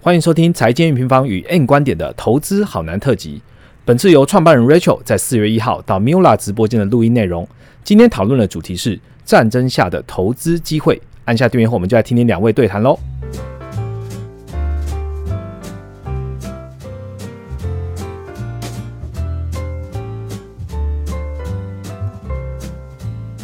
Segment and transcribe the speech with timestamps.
[0.00, 3.42] 欢迎收听财经平方与 N 观点的投资好难特辑。
[3.84, 7.46] 本次由创办人 Rachel 在四月一号到 Mula 直播间的录音内容。
[7.82, 11.02] 今天讨论的主题是战争下的投资机会。
[11.24, 12.96] 按下订阅后，我们就来听听两位对谈喽。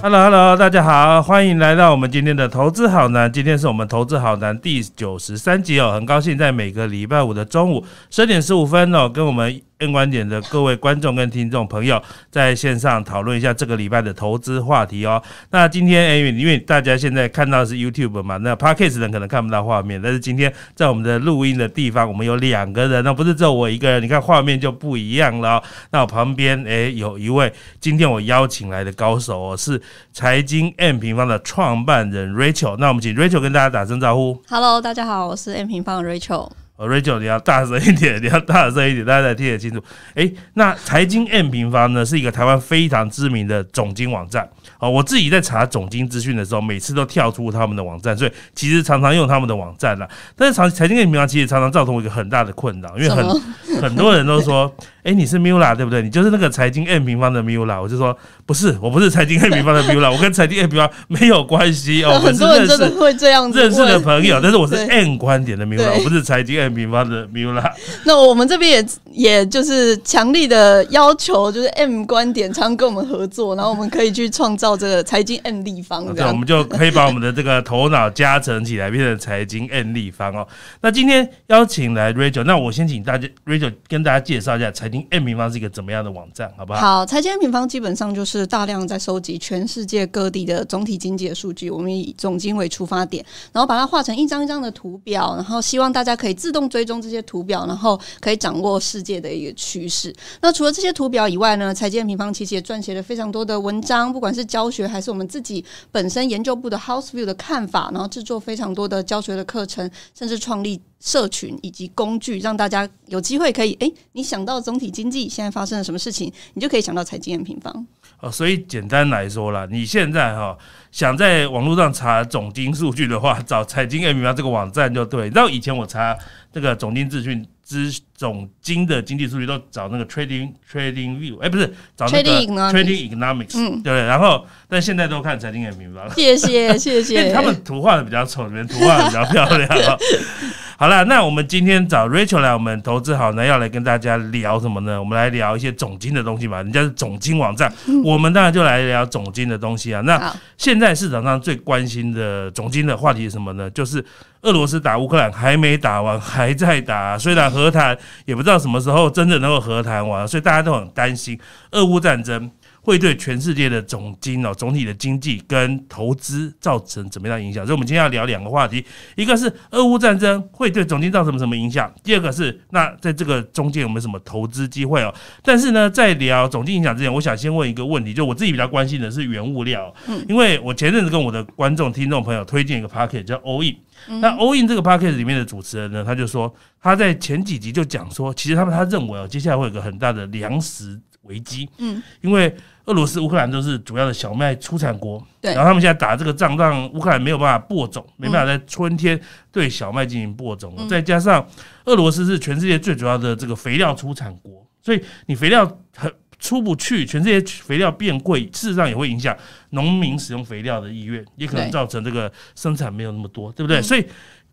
[0.04, 3.32] Hello，Hello，大家好，欢迎来到我们今天的投资好难。
[3.32, 9.58] 今天是我们投资好难第九十三集哦，很高兴在每个礼拜五的中午十点十五分哦，跟我们。
[9.78, 15.20] N 观点的各位观众跟听众朋友，在线上讨论一下这个礼拜的投资话题哦。
[15.50, 25.60] 那今天哎，因为大家现在看到是 YouTube 嘛，那 Podcast 人可能看不到画面，但是今天在我们的录音的地方，我们有两个人，那不是只有我一个人，你看画面就不一样了。
[25.90, 29.80] 那我旁边哎，有一位今天我邀请来的高手哦，是
[30.12, 32.76] 财经 M 平方的创办人 Rachel。
[32.76, 34.40] 那我们请 Rachel 跟大家打声招呼。
[34.48, 36.63] Hello，大家好，我是 M 平方的 Rachel。
[36.76, 39.82] Rachel，你要大声一点，你要大声一点，大家才听得清楚。
[40.14, 44.48] 哎，那财经 M 平方呢，是一个台湾非常知名的总经网站。
[44.78, 50.08] 哦，我自己在查总经资讯的时候，每次都跳出他们的网站，所以其实常常用他们的网站了。
[50.36, 53.24] 但是财财经 M 平方其实常常造成我一个很大的困扰，因为很
[53.80, 54.72] 很多人都说。
[55.04, 56.00] 哎，你是 Mula 对不对？
[56.00, 62.18] 你就是那个财经 M 平方的 Mula，我就说不是，我不是财经 M 平方的 Mula，我跟财经 M 平方没有关系哦。
[62.18, 67.70] 很多人真的会这样子认识的朋友，但是我是 M 观点的 Mula，我不是财经 M 平方的 Mula。
[68.06, 80.48] 那我们这边也也就是强力的要求，就是 M 观点常跟我们合作，然后我们可以去创造这个财经 M 立方，对，我们就可以把我们的这个头脑加成起来，变成财经 M 立方哦。
[80.80, 84.94] 那今天邀请来 Rachel，那我先请大家 Rachel 跟大家介绍一下财。
[84.94, 86.48] 经 N 平方是一个怎么样的网站？
[86.56, 86.78] 好不好？
[86.78, 100.14] 好，财经 N 平方基本上就是大量在收集全世界各地的总体经济的数据，我们以总经为出发点，然后把它画成一张一张的图表，然后希望大家可以自动追踪这些图表，然后可以掌握世界的一个趋势。
[100.40, 110.80] 那除了这些图表以外呢，财经 M 平方其实也撰写了非常多的文章，不管是教学还是我们自己本身研究部的 House View 的看法，然后制作非常多的教学的课程，甚至创立。
[111.00, 117.86] 社群以及工具，让大家有机会可以哎，你想到总体经济现在发生了什么事情，你就可以想到财经 M 平方。
[118.20, 120.56] 哦，所以简单来说啦，你现在哈
[120.90, 125.24] 想在网络上查总经数据的话，找财经 M 平方这个网站就对。
[125.24, 126.16] 你知道以前我查
[126.50, 127.46] 这个总经资讯。
[127.64, 131.66] 资总经的经济数据都找那个 trading trading view，哎，不是
[131.96, 132.30] 找那个
[132.70, 133.92] trading economics，对嗯，对。
[134.04, 136.08] 然后，但现在都看财经眼平方。
[136.14, 137.32] 谢谢谢谢。
[137.32, 139.68] 他们图画的比较丑，里面图画的比较漂亮。
[140.76, 144.98] 好了，那我们今天找 Rachel 来，我们投资好呢，要来跟大家聊什么呢？
[144.98, 146.56] 我们来聊一些总经的东西嘛。
[146.62, 147.72] 人家是总经网站，
[148.04, 150.00] 我们当然就来聊总经的东西啊。
[150.00, 153.70] 那现在市场上最关心的总经的话题是什么呢？
[153.70, 154.04] 就是
[154.42, 157.16] 俄罗斯打乌克兰还没打完，还在打。
[157.16, 161.38] 虽然和谈也不知道什么时候真的能够和谈完，所以大家都很担心
[161.70, 162.50] 俄乌战争。
[162.84, 167.64] 会对全世界的总经哦，总体的经济跟投资造成怎么样影响？
[167.64, 168.84] 所以，我们今天要聊两个话题，
[169.16, 171.90] 一个是俄乌战争会对总经造成什么影响？
[172.02, 175.12] 第二个是那在这个中间有没有什么投资机会哦？
[175.42, 192.54] 但是呢，在聊总经影响之前，我想先问一个问题，就我自己比较关心的是原物料，嗯，因为我前阵子跟我的观众、听众朋友推荐一个 packet 叫 All In，那 All In 这个 packet 里面的主持人呢，他就说他在前几集就讲说，其实他们他认为哦，接下来会有个很大的粮食危机，嗯，因为
[192.86, 195.52] 俄罗斯、乌克兰都是主要的小麦出产国，对。
[195.54, 199.18] 然后他们现在打这个仗，让乌克兰没有办法播种，没办法在春天
[199.50, 200.74] 对小麦进行播种。
[200.88, 201.46] 再加上
[201.86, 209.36] 俄罗斯是全世界最主要的这个肥料出产国，所以你肥料很出不去，全世界肥料变贵，事实上也会影响
[209.70, 213.82] 农民使用肥料的意愿，也可能造成这个生产没有那么多，对不对？
[213.82, 214.06] 所以。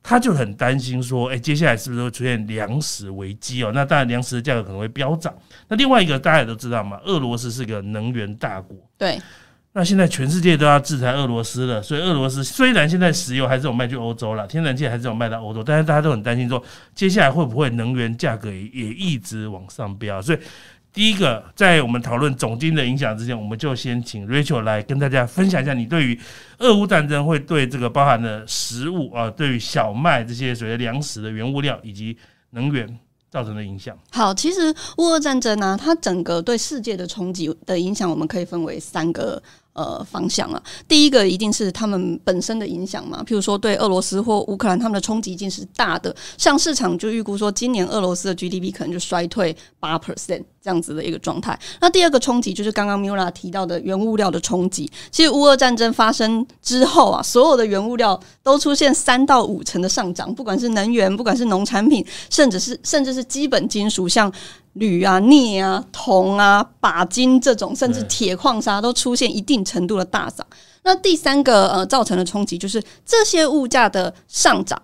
[0.04, 3.72] 他就很担心说，哎，接下来是不是会出现粮食危机哦？
[3.74, 5.34] 那当然，粮食的价格可能会飙涨。
[5.68, 8.76] 那另外一个大家也都知道嘛，俄罗斯是个能源大国。
[8.98, 9.20] 对。
[9.74, 16.62] 那现在全世界都要制裁俄罗斯了，所以俄罗斯虽然现在石油还是有卖去欧洲了，天然气还是有卖到欧洲，但是大家都很担心说，
[16.94, 20.22] 接下来会不会能源价格也也一直往上飙？
[20.22, 20.40] 所以。
[20.94, 26.20] 第一个，在我们讨论总金的影响之前，我们就先请 Rachel 来跟大家分享一下，你对于
[26.60, 32.18] 俄乌战争会对这个包含的食物啊，对于小麦这些所谓粮食的原物料以及
[32.50, 33.00] 能源
[33.30, 33.98] 造成的影响。
[34.12, 39.42] 好，其实乌俄战争呢，它整个对世界的冲击的影响，我们可以分为三个
[39.74, 40.62] 呃方向啊。
[40.88, 51.58] 第一个一定是他们本身的影响嘛，譬如说对俄罗斯或乌克兰他们的冲击一定是大的，像市场就预估说今年俄罗斯的 GDP 可能就衰退八 percent 这样子的一个状态。
[51.80, 54.92] 那第二个冲击就是刚刚 Mula 提到的原物料的冲击。
[55.10, 64.32] 其实乌俄战争发生之后啊，所有的原物料都出现三到五成的上涨，不管是能源，不管是农产品，甚至是甚至是基本金属，像
[64.74, 70.46] 铝啊、镍啊、铜啊、钯金这种，甚至铁矿砂都出现一定程度的大涨。
[70.84, 74.82] 那第三个呃造成的冲击就是这些物价的上涨。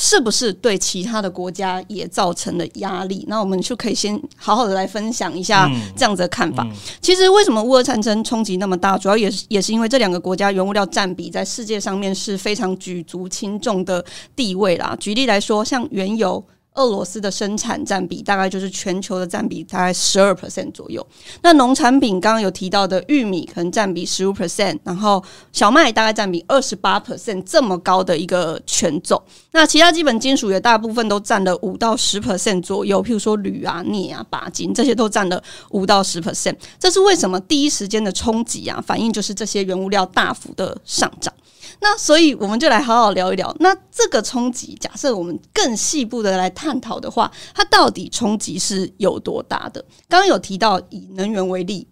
[0.00, 3.24] 是不是对其他的国家也造成了压力？
[3.26, 6.64] 那我们就可以先好好的来分享一下这样子的看法。
[7.00, 14.04] 其实为什么乌俄战争冲击那么大，主要也是也是因为这两个国家原物料占比在世界上面是非常举足轻重的
[14.36, 14.96] 地位啦。
[15.00, 16.44] 举例来说，像原油。
[16.78, 21.04] 俄罗斯的生产占比大概就是全球的占比大概十二 percent 左右。
[21.42, 25.22] 那农产品刚刚有提到的玉米可能占比十五 percent，然后
[25.52, 29.20] 小麦大概占比二十八 percent，这么高的一个权重。
[29.50, 36.54] 那其他基本金属也大部分都占了五到十 percent 左右，譬如说铝啊、镍啊、钯金这些都占了五到十 percent。
[36.78, 38.80] 这是为什么第一时间的冲击啊？
[38.86, 41.34] 反应就是这些原物料大幅的上涨。
[41.80, 49.84] 那所以我们就来好好聊一聊，那这个冲击，假设我们更细部的来探讨的话，它到底冲击是有多大的？
[50.08, 51.88] 刚刚有提到以能源为例，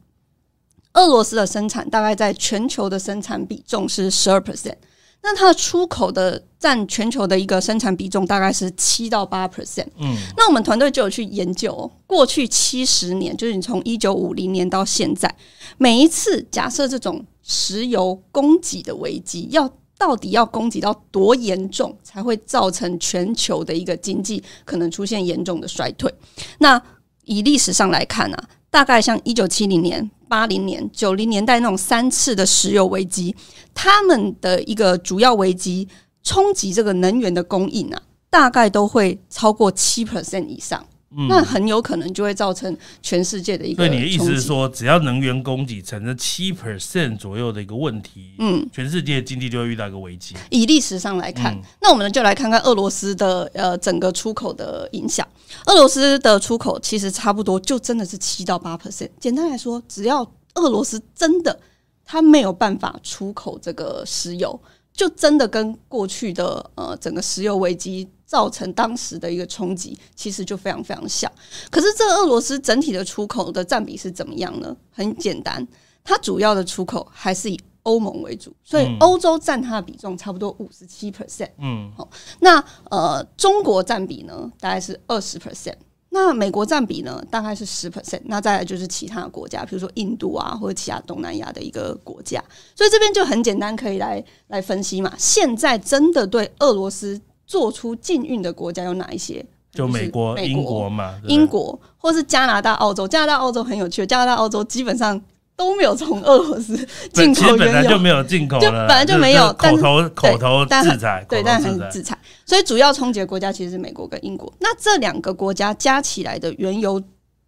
[0.95, 4.77] 俄罗斯的生产大概在全球的生产比重是十二 percent，
[5.23, 9.87] 那它的出口的占全球的一个生产比重大概是七到八 percent。
[9.99, 15.35] 嗯，那我们团队就有去研究过去七十年，就是你从一九五零年到现在，
[15.79, 17.25] 每一次假设这种。
[17.49, 26.13] 石油供给的危机要到底要供给到多严重，才会造成全球的一个经济可能出现严重的衰退？
[26.59, 26.83] 那
[27.23, 33.35] 以历史上来看啊，大概像一九七零年、八零年、九零年代那种三次的石油危机，
[33.75, 35.89] 他们的一个主要危机
[36.23, 40.87] 冲击这个能源的供应啊，大概都会超过七 percent 以上。
[41.29, 43.77] 那很有可能就会造成全世界的一个。
[43.77, 50.35] 所以你的意思是说，只要能源供给产生七 percent 左右的一个问题，嗯，全世界经济就会遇到一个危机。
[50.51, 55.27] 以历史上来看，那我们就来看看俄罗斯的呃整个出口的影响。
[55.67, 59.09] 俄罗斯的出口其实差不多就真的是七到八 percent。
[59.19, 60.23] 简单来说，只要
[60.55, 61.59] 俄罗斯真的
[62.05, 64.61] 它没有办法出口这个石油，
[64.93, 68.07] 就真的跟过去的呃整个石油危机。
[68.27, 71.31] 造成当时的一个冲击，其实就非常非常小。
[71.71, 74.77] 可是，这俄罗斯整体的出口的占比是怎么样呢？
[74.91, 75.67] 很简单，
[76.03, 81.51] 它主要的出口还是以欧盟为主，所以欧洲占它的比重差不多五十七 percent。
[81.59, 82.09] 嗯，好，
[82.41, 85.77] 那呃，中国占比呢，大概是二十 percent。
[86.09, 88.23] 那美国占比呢，大概是十 percent。
[88.25, 92.43] 那再来就是其他国家，比如说印度啊，或者其他东南亚的一个国家。
[92.75, 95.15] 所以这边就很简单，可以来来分析嘛。
[95.17, 97.21] 现在真的对俄罗斯。
[97.47, 99.45] 做出禁运的国家有哪一些？
[99.73, 103.07] 就美国、英国嘛，英国或是加拿大、澳洲。
[103.07, 105.21] 加拿大、澳洲很有趣，加拿大、澳洲基本上
[105.55, 106.75] 都没有从俄罗斯
[107.13, 112.19] 进口原油，本来就没有进口，就本来就没有口头口头制裁，对，但很制裁。
[112.47, 114.51] 所以主要冲击的国家其实是美国跟英国。
[114.61, 117.03] 那这两个国家加起来的原油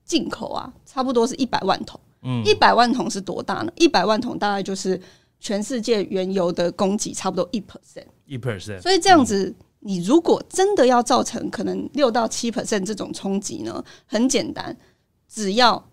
[0.04, 1.98] 进口啊，差不多是一百万桶。
[2.24, 3.72] 嗯，一百万桶是多大呢？
[3.76, 5.00] 一百万桶大概就是
[5.40, 8.82] 全世界原油的供给差不多一 percent，一 percent。
[8.82, 9.54] 所以这样子。
[9.80, 13.84] 你如果真的要造成可能六到七 percent 这种冲击呢？
[14.06, 14.76] 很简单，
[15.28, 15.88] 只要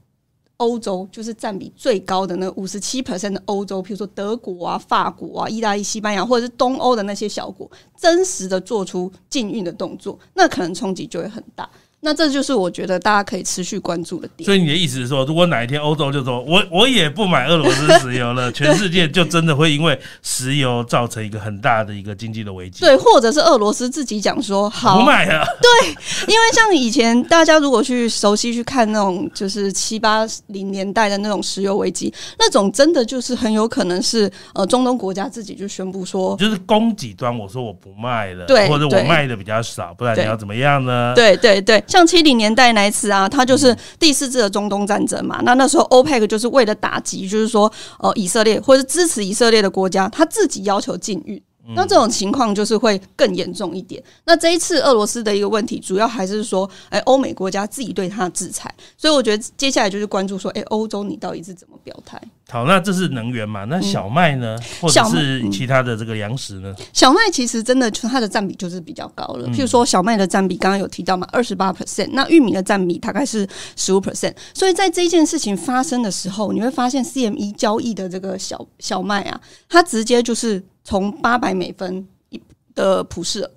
[0.58, 11.70] 欧洲就是占比最高的那五十七 percent 的欧洲，比如说德国啊、法国啊、意大利、西班牙，或者是东欧的那些小国，真实的做出禁运的动作，那可能冲击就会很大。
[12.06, 14.46] 那这就是我觉得大家可以持续关注的点。
[14.46, 22.82] 所以你的意思是说，如果哪一天欧洲就说我我也不买俄罗斯石油了， 全世界就真的会因为石油造成一个很大的一个经济的危机？
[22.82, 25.44] 对，或者是俄罗斯自己讲说好不买了。
[25.60, 25.90] 对，
[26.28, 41.14] 因为像以前大家如果去熟悉去看那种就是七八零年代的那种石油危机，那种真的就是很有可能是呃中东国家自己就宣布说，就是供给端我说我不卖了，对，或者我卖的比较少，不然你要怎么样呢？
[41.16, 41.84] 对对对。
[41.96, 45.40] 像七零年代那一次啊，它就是第四次的中东战争嘛。
[45.44, 51.42] 那那时候欧佩克就是为了打击，就是说呃以色列或者支持以色列的国家，他自己要求禁运。
[51.74, 54.04] 那这种情况就是会更严重一点。
[54.26, 62.22] 那这一次俄罗斯的一个问题，主要还是说，哎，欧美国家自己对它制裁，所以我觉得接下来就是关注说，哎，欧洲你到底是怎么表态？
[62.48, 63.66] 好，那这是能源嘛？
[63.66, 66.74] 那小麦呢，或者是其他的这个粮食呢？
[66.94, 69.48] 小麦其实真的就它的占比就是比较高了。
[69.50, 74.36] 譬如说，小麦的占比刚刚有提到嘛，二十八 percent，那玉米的占比大概是十五 percent。
[74.54, 82.40] 所以在这件事情发生的时候，你会发现 CME 交易的这个小小麦啊，它直接就是从八百美分一
[82.76, 83.50] 的普世，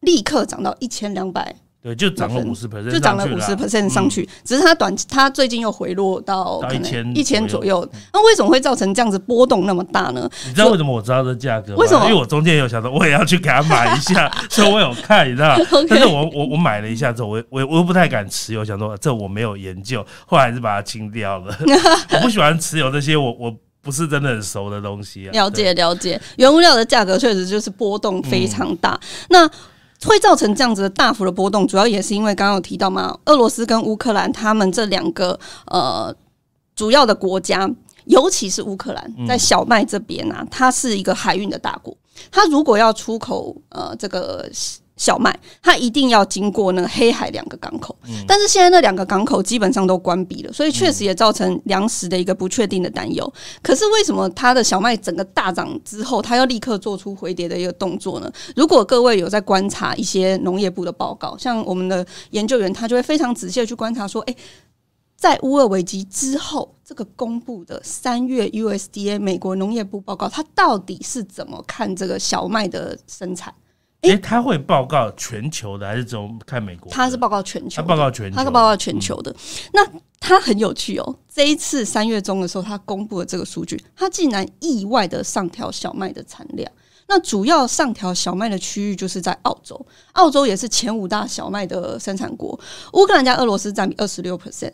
[0.00, 1.56] 立刻涨到一千两百。
[1.82, 4.28] 对，就涨了五十 percent，就涨了五十 percent 上去。
[4.44, 7.84] 只是它短，它最近又回落到一千一千左右。
[8.12, 10.30] 那为什么会造成这样子波动那么大呢？
[10.46, 11.74] 你知道为什么我知道这价格？
[11.74, 12.04] 为什么？
[12.04, 15.58] 因为我中间有想到我也要去给他买一下， 所以我有看，你知道。
[15.88, 21.52] 但是我我我买了一下之后，我我我又不太敢持有，想说这我没有研究，后来还是把它清掉了。
[22.14, 25.28] 我不喜欢持有这些我我不是真的很熟的东西。
[25.30, 28.96] 了解了解，原物料的价格确实就是波动非常大。
[29.30, 29.50] 那
[30.04, 36.14] 会造成这样子的大幅的波动，主要也是因为刚刚有提到嘛，俄罗斯跟乌克兰他们这两个呃
[36.74, 37.70] 主要的国家，
[38.06, 41.96] 尤其是乌克兰在小麦这边啊，它是一个海运的大国，
[42.30, 44.48] 它如果要出口呃这个。
[45.02, 47.92] 小麦，它一定要经过那个黑海两个港口，
[48.24, 53.32] 但是现在那两个港口基本上都关闭了，所以确实也造成粮食的一个不确定的担忧。
[53.64, 58.32] 可是为什么它的小麦整个大涨之后，它要立刻做出回跌的一个动作呢？
[58.54, 64.36] 如果各位有在观察一些农业部的报告，像我们的研究员，他就会非常仔细的去观察说，诶，
[65.16, 73.52] 在乌俄危机之后，这个公布的三月 USDA 美国农业部报告，它到底是怎么看这个小麦的生产？
[74.02, 76.90] 哎，他会报告全球的，还是只看美国？
[76.90, 79.34] 他是报告全球，他报告全球，他是报告全球的。
[79.72, 79.80] 那
[80.18, 86.70] 他很有趣哦，这一次三月中的时候，他公布了这个数据，他竟然意外的上调小麦的产量。
[87.06, 92.58] 那主要上调小麦的区域就是在澳洲，澳洲也是前五大小麦的生产国，
[92.94, 94.72] 乌克兰加俄罗斯占比二十六 percent。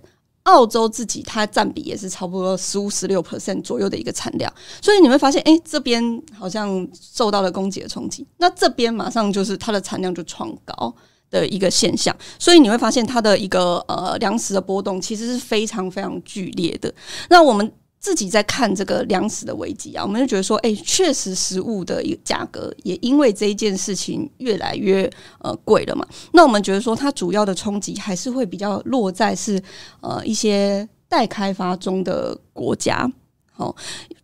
[0.49, 4.51] 澳洲自己它占比也是差不多十五十六 percent 左右的一个产量，
[4.81, 6.03] 所以你会发现，哎，这边
[6.33, 10.95] 好像受到了供给的冲击，那这边马上就是它的产量就创高
[11.31, 16.93] 的一个现象，所以你会发现它的一个呃粮食的波动其实是非常非常剧烈的。
[17.29, 17.71] 那我们。
[18.01, 26.07] 自己在看这个粮食的危机啊，我们就觉得说，哎，确实食物的一个价格也因为这一件事情越来越呃贵了嘛。
[26.33, 29.61] 那我们觉得说，它主要的冲击还是会比较落在是
[30.01, 33.11] 呃一些待开发中的国家。
[33.51, 33.75] 好，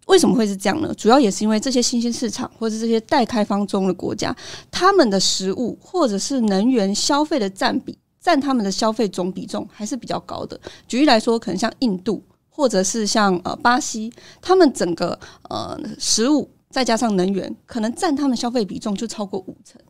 [0.06, 0.94] 为什么会是这样呢？
[0.94, 4.34] 主要也是因为这些新兴市场或者这些待开发中的国家，
[4.70, 10.60] 他们的食物或者是能源消费的占比，占他们的消费总比重还是比较高的。
[10.86, 12.22] 举例来说，可能像印度。
[12.56, 15.18] 或者是像呃巴西，他们整个
[15.50, 19.80] 呃食物再加上能源，可能占他们消费比重就超过五成。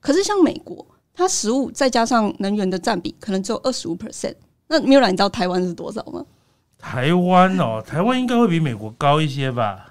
[0.00, 4.34] 可是像美国，它食物再加上能源的占比可能只有二十五 percent。
[4.68, 6.22] 那米兰，你知道台湾是多少吗？
[6.78, 9.89] 台湾哦，台湾应该会比美国高一些吧？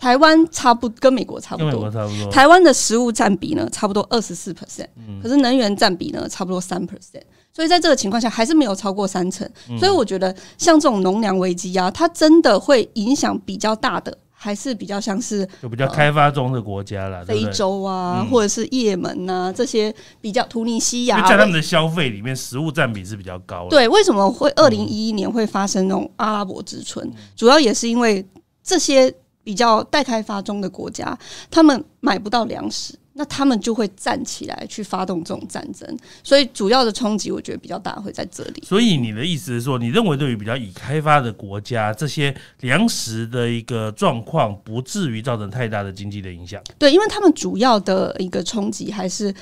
[0.00, 2.32] 台湾差不跟美国差不多，差不多。
[2.32, 4.88] 台湾的食物占比呢，差不多二十四 percent，
[5.22, 7.22] 可是能源占比呢，差不多三 percent。
[7.52, 9.46] 所以在这个情况下，还是没有超过三成。
[9.78, 23.70] 所以我觉得，像这种农粮危机啊，它真的会影响比较大的，还是比较像是就比较开发中的国家啦，非洲啊，或者是也门呐这些比较突尼西亚，在他们的消费里面，食物占比是比较高的。
[23.70, 27.12] 对，为什么会二零一一年会发生那种阿拉伯之春？
[27.36, 28.26] 主要也是因为
[28.62, 29.12] 这些
[29.42, 31.18] 比较待开发中的国家，
[31.50, 32.94] 他们买不到粮食。
[33.14, 38.62] 那他们就会站起来去发动这种战争，所以主要的冲击我觉得比较大，会在这里。
[38.64, 46.62] 所以你的意思是说，你认为对于比较已开发的国家，这些粮食的一个状况不至于造成太大的经济的影响？
[46.78, 49.34] 对，因为他们主要的一个冲击还是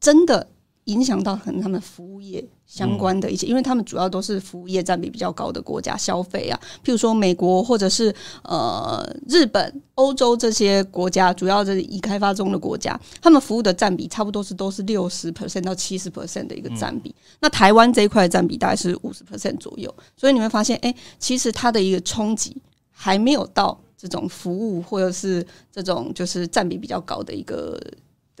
[0.00, 0.48] 真的。
[0.84, 17.14] 影响到可能他们服务业相关的一些，因为他们主要都是服务业占比比较高的国家消费啊，譬如说美国或者是呃日本、欧洲这些国家，主要是已开发中的国家，他们服务的占比差不多是都是六十 percent 到七十 percent 的一个占比。
[17.40, 22.56] 那台湾这一块占比大概是五十 percent 左右，所以你会发现，哎，其实它的一个冲击
[22.90, 27.78] 还没有到这种服务或者是这种就是占比比较高的一个。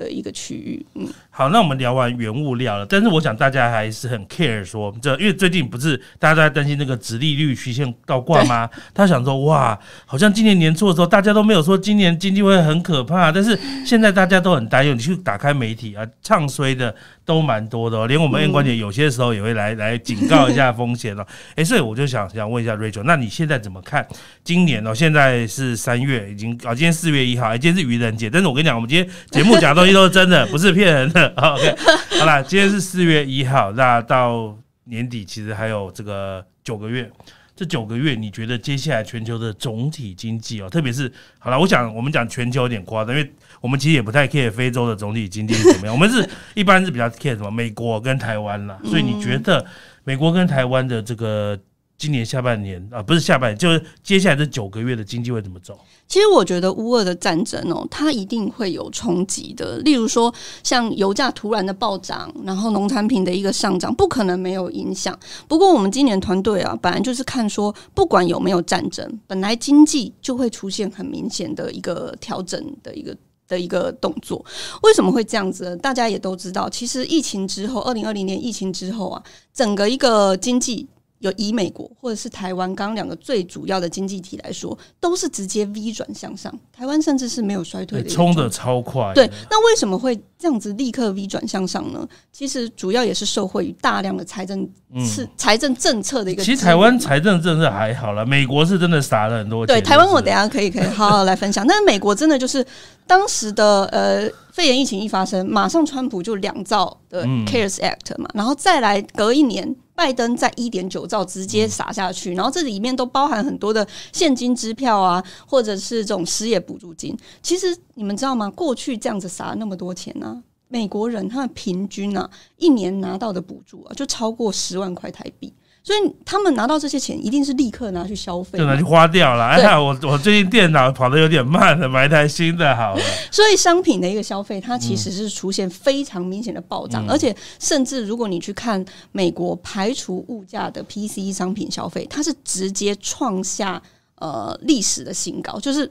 [0.00, 8.68] 的一个区域，嗯，好，那我们聊完原物料了，但是我想大家还是很 care 说，这因为最近不是大家都在担心那个直利率曲线倒挂吗？
[8.94, 14.94] 他想说，哇，好像今年年初的时候，大家都没有说今年经济会很可怕，但是现在大家都很担忧。
[14.94, 16.94] 你去打开媒体啊，唱衰的。
[17.30, 21.24] 都蛮多的哦，连我们 N 观点有些时候也会来来警告一下风险哦。
[21.54, 24.04] 哎，所以我就想想问一下 Rachel，那你现在怎么看
[24.42, 24.92] 今年哦？
[24.92, 31.28] 现在是三月，已经啊，今天四月一号，哎，今天是愚人节，但是我跟你讲，我们今天节目讲的东西都是真的，不是骗人的。
[31.36, 31.76] OK，
[32.18, 37.08] 好啦，今天是四月一号，那到年底其实还有这个九个月。
[37.56, 43.30] 这九个月，你觉得接下来全球的总体经济哦，特别是好了，我想我们讲全球有点夸张，因为
[43.60, 49.64] 我们其实也不太 care 非洲的总体经济是怎么样，我们是 一般是比较 care 什么美国跟台湾啦，所以你觉得
[50.04, 51.58] 美国跟台湾的这个？
[52.00, 55.78] 今年下半年啊，不是下半年，就是接下来这九个月的经济会怎么走？
[56.08, 59.76] 其实我觉得乌俄的战争哦，它一定会有冲击的。
[59.80, 65.14] 例如说，像油价突然的暴涨，然后农产品的一个上涨，不可能没有影响。
[65.46, 73.14] 不过，我们今年团队啊，本来就是看说，不管有没有战争，本来经济就会出现很明显的一个调整的一个
[73.50, 74.42] 的一个动作。
[74.82, 75.76] 为什么会这样子？
[75.82, 80.88] 大家也都知道，其实疫情之后，二零二零年疫情之后啊，整个一个经济。
[81.20, 86.52] 有以美国或者是台湾，刚刚两个最主要的经济体来说，都是直接 V 转向上。
[86.72, 89.12] 台湾甚至是没有衰退的，冲的超快。
[89.14, 92.08] 对，那为什么会这样子立刻 V 转向上呢？
[92.32, 94.66] 其实主要也是受惠于大量的财政
[95.04, 96.42] 是财政政策的一个。
[96.42, 99.76] 其实台湾财政政策还好了，美国是真的撒了很多钱。
[99.76, 101.66] 对，台湾我等下可以可以好好来分享。
[101.66, 102.66] 但是美国真的就是
[103.06, 109.76] 当时的呃肺炎疫情一发生，马上川普就两兆的 CARES Act 嘛，然后再来隔一年。
[110.00, 117.14] 拜登在一点九兆直接撒下去，然后这里面都包含很多的现金支票啊，或者是这种失业补助金。
[117.42, 118.48] 其实你们知道吗？
[118.48, 125.52] 过去这样子撒那么多钱呢，美国人他们平均啊一年拿到的补助啊就超过十万块台币。
[125.82, 129.46] 所以他们拿到这些钱，一定是立刻拿去消费，就拿去花掉了。
[129.46, 133.02] 哎呀，我我最近电脑跑的有点慢了，买一台新的好了。
[133.30, 143.82] 所以商品的一个消费，它其实是出现非常明显的暴涨，而且甚至如果你去看美国排除物价的 PC 商品消费，它是直接创下
[144.16, 145.90] 呃历史的新高，就是。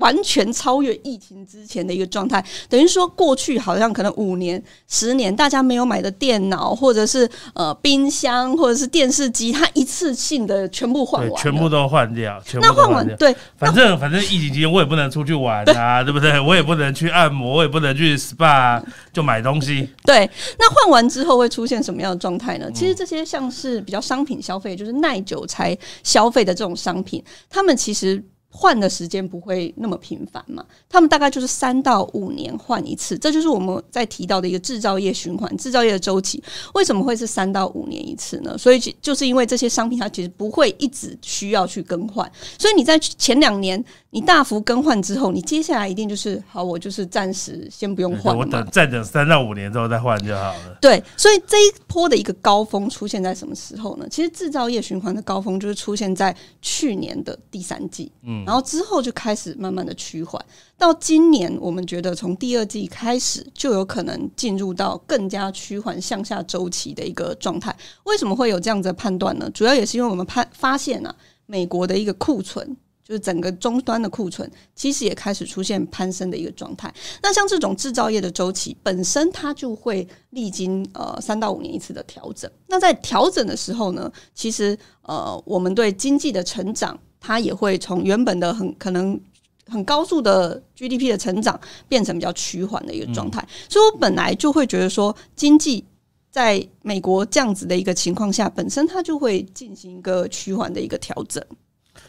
[0.00, 12.42] 完全超越疫情之前的一个状态，等于说过去好像可能五年、十年，大家没有买的电脑，或者是呃冰箱，或者是电视机，它一次性的全部换完，全部都换掉。
[12.54, 16.40] 那换完对，反正反正疫情期间我也不能出去玩啊，对不对？
[16.40, 19.88] 我也不能去按摩，我也不能去 SPA，就买东西。
[20.04, 20.28] 对，
[20.58, 22.70] 那换完之后会出现什么样的状态呢？
[22.74, 28.24] 其实这些像是比较商品消费，就是耐久才消费的这种商品，他们其实。
[28.50, 30.64] 换的时间不会那么频繁嘛？
[30.88, 36.42] 他们大概就是三到五年换一次，这就是我们在提到的一个制造业循环、制造业的周期。
[36.74, 38.58] 为什么会是三到五年一次呢？
[38.58, 43.82] 所以就是因为这些商品它其实不会一直需要去更换，所以你在前两年。
[44.12, 50.76] 你大幅更换之后，你接下来一定就是好，我就是暂时先不用换，我等再等三到五年之后再换就好了。
[50.80, 54.06] 对，所以这一波的一个高峰出现在什么时候呢？
[54.10, 60.44] 其实制造业循环的高峰就是出现在去年的第三季，嗯，然后之后就开始慢慢的趋缓，
[60.76, 67.72] 到今年我们觉得从第二季开始就有可能进入到更加趋缓向下周期的一个状态。
[68.02, 69.48] 为什么会有这样子的判断呢？
[69.54, 71.14] 主要也是因为我们判发现呢，
[71.46, 72.76] 美国的一个库存。
[73.10, 76.94] 就是整个终端的库存，其实也开始出现攀升的一个状态。
[77.20, 82.48] 那像这种制造业的周期本身，它就会历经呃三到五年一次的调整。
[82.68, 89.20] 那在调整的时候呢，其实呃我们对经济的成长，它也会从原本的很可能
[89.66, 93.44] 很高速的 GDP 的成长，变成比较趋缓的一个状态。
[93.68, 95.84] 所以我本来就会觉得说，经济
[96.30, 101.44] 在美国这样子的一个情况下，本身它就会进行一个趋缓的一个调整。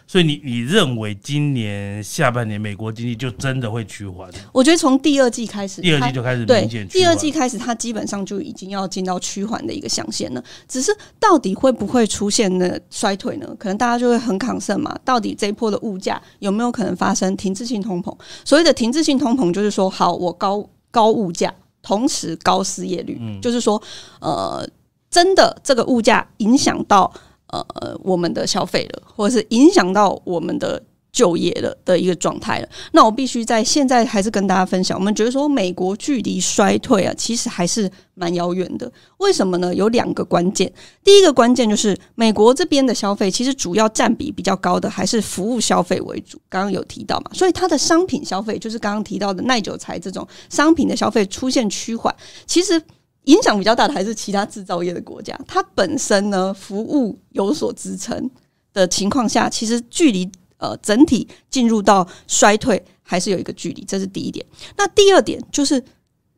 [0.08, 4.30] 所以你你认为今年下半年美国经济就真的会趋缓？
[4.52, 10.44] 我觉得从第二季开始，第二季就开始对，第二季开始它基本上就已经要进到趋缓的一个象限了。
[10.68, 13.56] 只是到底会不会出现呢衰退呢？
[13.58, 14.94] 可能大家就会很抗胜嘛。
[15.06, 18.14] 到底这一波的物价有没有可能发生停滞性通膨？
[18.44, 23.82] 所谓的停滞性通膨就是说，好，我高高物价，同时高失业率，就是说，
[24.20, 24.68] 呃，
[25.10, 27.14] 真的这个物价影响到。
[27.52, 32.70] 呃，我们的消费了，或者是影响到我们的就业了的一个状态了。
[32.94, 38.90] 那我必须在现在还是跟大家分享，我们觉得说美国距离衰退啊，其实还是蛮遥远的。
[39.18, 39.76] 为什么呢？
[39.76, 40.72] 有两个关键。
[41.04, 46.40] 第一个关键就是美国这边的消费，其实主要占比比较高的还是服务消费为主。
[46.48, 52.82] 刚刚有提到嘛，所以它的商品消费，就是刚刚提到的耐久材这种商品的消费出现趋缓，其实。
[53.26, 58.30] 影响比较大的还是其他制造业的国家，它本身呢服务有所支撑
[58.74, 64.46] 的情况下，其实距离呃整体进入到衰退还是有一个距离，这是第一点。
[64.78, 65.84] 那第二点就是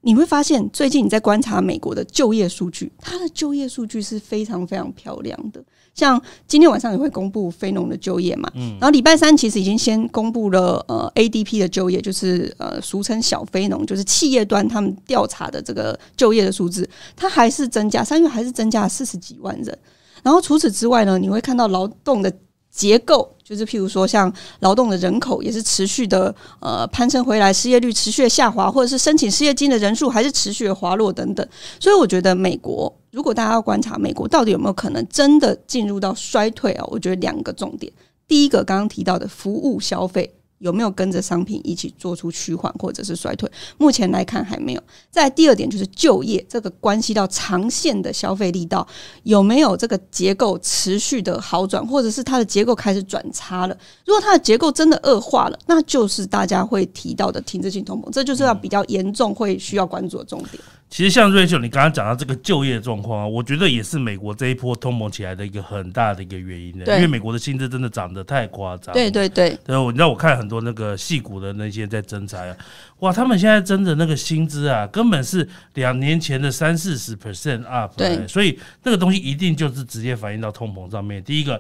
[0.05, 5.63] 你会发现，最近你在观察美国的就业数据，它的就业数据是非常非常漂亮的。
[5.95, 19.77] 像今天晚上也会公布非农的就业嘛，嗯然后礼拜三其实已经先公布了呃 ADP 的就业，就是呃俗称小非农，就是企业端他们调查的这个就业的数字，它还是增加，三月还是增加了四十几万人。
[20.21, 22.33] 然后除此之外呢，你会看到劳动的。
[22.73, 31.47] 结构就是，譬如说，像劳动的人口也是持续的呃攀升回来，失业率持续的下滑，或者是申请失业金的人数还是持续的滑落等等。
[31.79, 37.91] 所以，我觉得美国，如果大家要观察美国到底有没有可能真的进入到衰退啊，我觉得两个重点，
[38.27, 40.33] 第一个刚刚提到的服务消费。
[40.63, 43.51] 有没有跟着商品一起做出趋缓或者是衰退？
[43.77, 44.81] 目前来看还没有。
[45.11, 48.87] 再第二点就是就业，这个关系到长线的消费力道
[49.23, 53.77] 有没有这个结构持续的好转，或者是它的结构开始转差了？
[54.05, 60.63] 如果它的结构真的恶化了，那就是大家会提到的停滞性通膨，这就是要比较严重会需要关注的重点。
[60.93, 66.85] 其实像瑞秀，你刚刚讲到这个就业状况啊，我觉得也是美国这一波通膨起来的一个很大的一个原因的。
[66.97, 68.93] 因为美国的薪资真的涨得太夸张。
[68.93, 69.57] 对对对。
[69.65, 72.55] 对，我你知道我看很多那个戏骨的那些在征才啊，
[72.99, 77.91] 哇，他们现在真的那个薪资啊，根本是两年前的三四十 percent up。
[77.97, 78.27] 对。
[78.27, 81.23] 所以那个东西一定就是直接反映到通膨上面。
[81.23, 81.59] 第一个。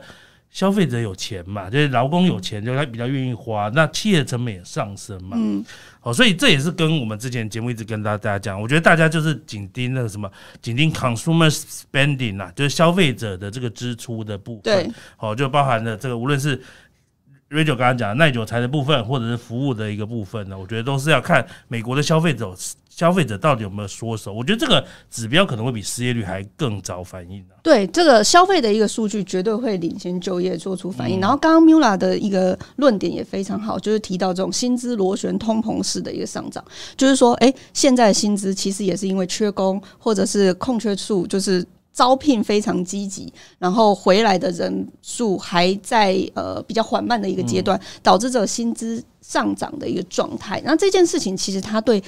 [0.53, 5.35] 消费者有钱嘛，就是劳工有钱，就他比较愿意花，那企业成本也上升嘛。
[5.35, 5.65] 嗯，
[5.99, 14.61] 好，所以这也是跟我们之前节目一直跟大家讲，我觉得大家就是紧盯那个什么，紧盯 consumer spending 啊，就是消费者的这个支出的部分。
[14.61, 16.61] 对，好，就包含了这个，无论是
[17.53, 22.53] Radio 刚刚讲耐久材的部分，或者是服务的一个部分呢，我觉得都是要看美国的消费者。
[22.95, 24.31] 消费者到底有没有缩手？
[24.31, 27.43] 我觉得这个指标可能会比失业率还更早反应。
[27.63, 31.19] 对，这个消费的一个数据绝对会领先就业做出反应。
[31.19, 36.63] 然后刚刚 Mula 的一个论点也非常好，就是提到这种薪资螺旋通膨式的一个上涨，
[36.95, 50.61] 就是说，哎，现在薪资其实也是因为缺工或者是空缺数，就是招聘非常积极，然后回来的人数还在呃比较缓慢的一个阶段，导致这个薪资上涨的一个状态。
[50.65, 52.03] 那这件事情其实它对。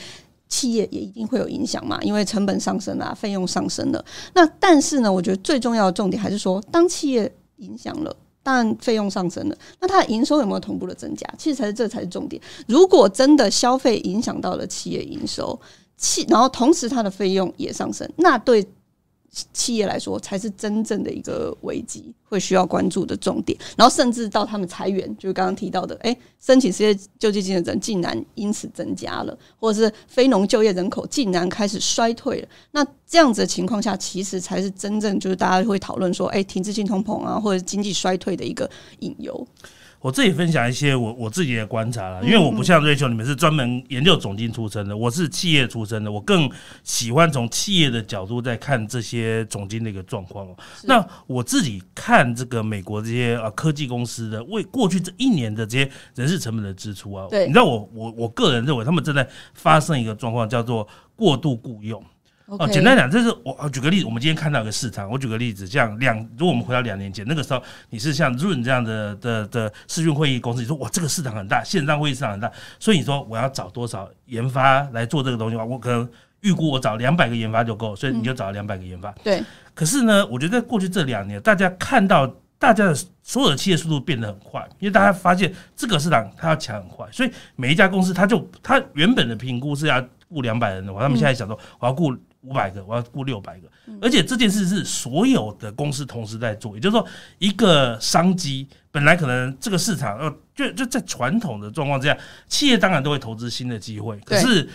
[0.47, 4.05] 企业也一定会有影响嘛，因为成本上升啊，费用上升了。
[4.35, 11.27] 那但是呢，我觉得最重要的重点还是说，当企业影响了，但费用上升了，那它的营收有没有同步的增加？
[11.35, 12.39] 其实才是这才是重点。
[12.67, 15.59] 如果真的消费影响到了企业营收，
[15.97, 18.65] 企然后同时它的费用也上升，那对。
[19.53, 23.57] 企业来说，才是真正的一个危机，会需要关注的重点。
[23.75, 32.47] 然后，甚至到他们裁员，就是刚刚提到的，哎，申请失业救济金的人竟然因此增加了，或者是非农就业人口竟然开始衰退了。
[32.71, 38.69] 那这样子的情况下，其实才是真正就是大家会讨论说，哎，停滞性通膨啊，或者经济衰退的一个
[38.99, 39.45] 引诱。
[40.05, 46.47] 我自己分享一些我我自己的观察了，因为我不像瑞秋，你们是专门研究总经出身的，我是企业出身的，我更
[46.83, 50.55] 喜欢从企业的角度在看这些总经的一个状况哦。
[50.83, 61.99] 那我自己看这个美国这些啊科技公司的为过去这一年的这些人事成本的支出啊，你知道我我我个人认为他们正在发生一个状况，叫做过度雇佣。
[62.47, 76.07] 哦，简单讲，这是我举个例子，我们今天看到一个市场，我举个例子，像两，如果我们回到两年前，那个时候你是像润这样的的的视讯会议公司，你说哇，这个市场很大，线上会议市场很大，所以你说我要找多少研发来做这个东西话，我可能
[76.41, 79.11] 预估我找两百个研发就够，所以你就找两百个研发。
[79.23, 79.43] 对。
[79.73, 92.15] 可是呢，我觉得过去这两年，大家看到大家的所有的企业速度变得很快，因为大家发现这个市场它要抢很快，所以每一家公司它就它原本的评估是要雇两百人的话，他们现在想说我要雇。
[92.45, 93.67] 五百个，我要雇六百个，
[93.99, 97.05] 而且这件事是所有的公司同时在做，也就是说，
[97.39, 102.15] 一个商机本来可能这个市场呃，就就在传统的状况之下，
[102.47, 104.69] 企业当然都会投资新的机会，可是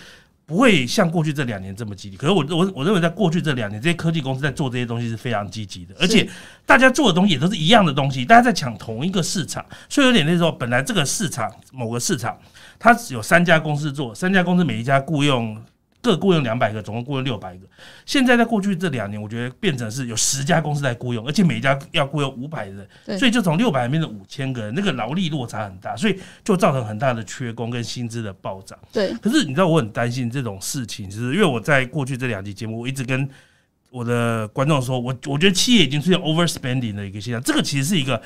[0.45, 2.17] 不会像过去这两年这么积极。
[2.17, 6.29] 可是我我我认为，在过去这两年，这些科技公司在做这些东西是非常积极的，而且
[6.65, 12.37] 大家做的东西也都是一样的东西，大家在抢同一个市场，所以有点那时候本来这个市场某个市场，
[12.77, 15.57] 它有三家公司做，三家公司每一家雇佣。
[16.01, 17.65] 各雇佣两百个，总共雇佣六百个。
[18.05, 28.77] 现在在过去这两年，我觉得变成是有十家公司在雇佣，而且每一家要雇佣五百人，所以就从六百人变成五千个人，那个劳力落差很大，所以就造成很大的缺工跟薪资的暴涨。
[28.91, 33.29] 对，可是你知道我很担心这种事情，就是因为我在过去这两集节目，我一直跟
[33.89, 38.21] 我的观众说，我我觉得企业已经出现 overspending 的一个现象，这个其实是一个。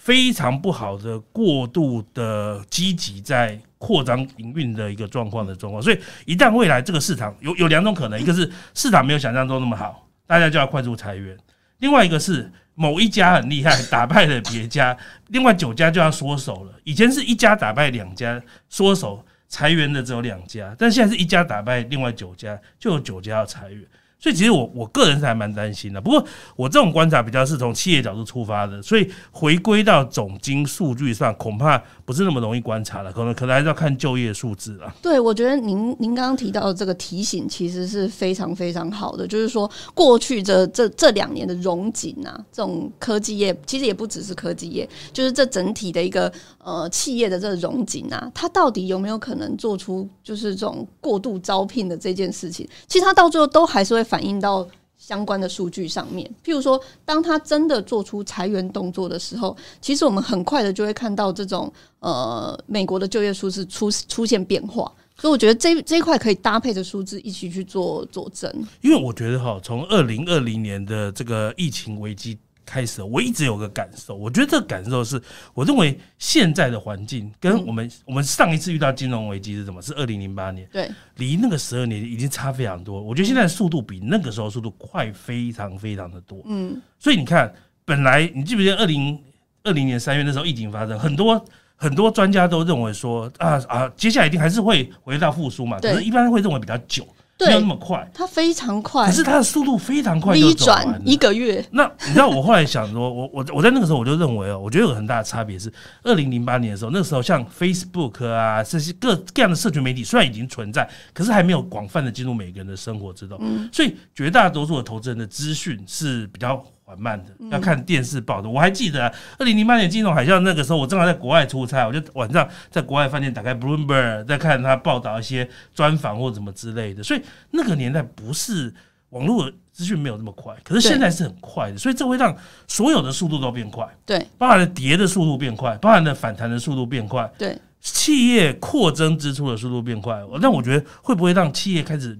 [0.00, 11.36] 非常不好的过度的积极在扩张营运的一个状况的状况，所以一旦未来这个市场有有两种可能，一个是市场没有想象中那么好，大家就要快速裁员；
[11.80, 14.96] 另外一个是某一家很厉害，打败了别家，
[15.28, 16.72] 另外九家就要缩手了。
[16.84, 23.84] 以前是一家打败两家缩手，裁员的只有两家，但现在是一家打败另外九家，就有九家要裁员。
[24.20, 26.22] 所以其实我我个人是还蛮担心的，不过
[26.54, 34.94] 我这种观察比较是从企业角度出发的，所以回归到总经数据上，恐怕不是那么容易观察了，可能可能还是要看就业数字了。
[35.00, 46.30] 对，我觉得您您刚刚提到的这个提醒其实是非常非常好的，就是说过去这这这两年的融景啊，这种科技业其实也不只是科技业，就是这整体的一个
[46.62, 52.68] 呃企业的这个融景啊，它到底有没有可能做出就是这种过度招聘的这件事情？
[52.86, 54.04] 其实它到最后都还是会。
[54.10, 54.66] 反映到
[54.98, 68.52] 相关的数据上面，譬如说，当他真的做出裁员动作的时候，其实我们很快的就会看到这种呃美国的就业数字出出现变化，所以我觉得这这一块可以搭配着数字一起去做佐证。
[68.82, 72.36] 因为我觉得哈，从二零二零年的这个疫情危机。
[72.70, 75.20] 开始，我一直有个感受，我觉得这个感受是，
[75.54, 79.82] 我认为现在的环境跟我们我们上一次遇到金融危机是什么？
[79.82, 83.02] 是二零零八年，对，离那个十二年已经差非常多。
[83.02, 86.40] 我觉得现在的速度比那个时候速度快非常非常的多。
[86.44, 87.52] 嗯，所以你看，
[87.84, 89.20] 本来你记不记得二零
[89.64, 97.04] 二零年三月那时候疫情发生，很多很多专家都认为说啊啊，接下来一定还是会回到复苏嘛，可是一般会认为比较久。
[97.46, 101.64] 没有那么快，它非常快，可是它的速度非常快，一转一个月。
[101.70, 105.72] 那你知道我后来想说，我我我在那个时候我就认为哦，我觉得有很大的差别是，
[106.02, 113.38] 二零零八年的时候，那个时候像 Facebook 啊这些各各样的社群媒体虽然已经存在，可是还没有广泛的进入每个人的生活之中，
[113.72, 116.64] 所以绝大多数的投资人的资讯是比较。
[116.90, 118.48] 缓慢的，要看电视报的。
[118.48, 119.06] 我还记得
[119.38, 127.00] 二零零八年金融海啸那个时候，我正好在国外出差，我就晚上在国外饭店打开 Bloomberg，在看他报道一些专访或什么之类的。
[127.00, 127.22] 所以
[127.52, 128.74] 那个年代不是
[129.10, 133.86] 网络资讯没有那么快，可是现在是很快的，所以这会让所有的速度都变快。
[134.04, 137.30] 对，包含了跌的速度变快，包含了反弹的速度变快。
[137.38, 140.20] 对，企业扩增支出的速度变快。
[140.40, 142.18] 那我觉得会不会让企业开始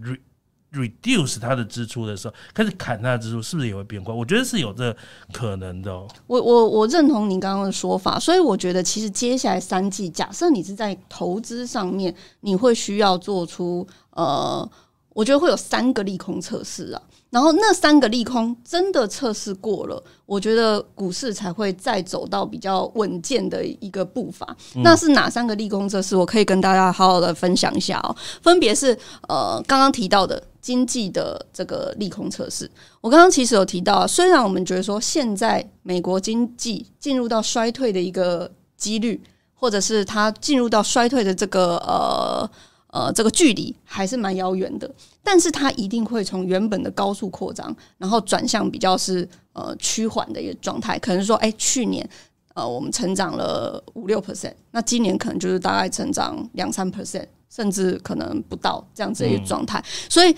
[0.72, 4.14] reduce 它的支出的时候，开始砍它的支出，是不是也会变快？
[4.14, 4.96] 我觉得是有这
[5.33, 5.92] 可能的。
[6.26, 14.68] 我我我认同您刚刚的说法，所以我觉得其实接下来三季，假设你是在投资上面，你会需要做出呃，
[15.11, 17.02] 我觉得会有三个利空测试啊。
[17.30, 24.56] 然后那三个利空真的测试过了，我觉得股市才会再走到比较稳健的一个步伐。
[24.82, 26.14] 那是哪三个利空测试？
[26.14, 28.14] 我可以跟大家好好的分享一下哦。
[28.42, 28.96] 分别是
[29.28, 30.42] 呃，刚刚提到的。
[30.60, 39.18] 经济的这个利空测试，我刚刚其实有提到，虽然我们觉得说现在美国经济进入到衰退的一个几率，
[39.54, 42.50] 或者是它进入到衰退的这个呃
[42.88, 44.88] 呃这个距离还是蛮遥远的，
[45.22, 50.98] 但是它一定会从原本的高速扩张，然后转向比较是呃趋缓的一个状态。
[50.98, 52.09] 可能说，哎，去年
[52.54, 57.26] 呃我们成长了五六 percent，那今年可能就是大概成长两三 percent。
[57.52, 60.33] 甚至可能不到这样子一个状态，所以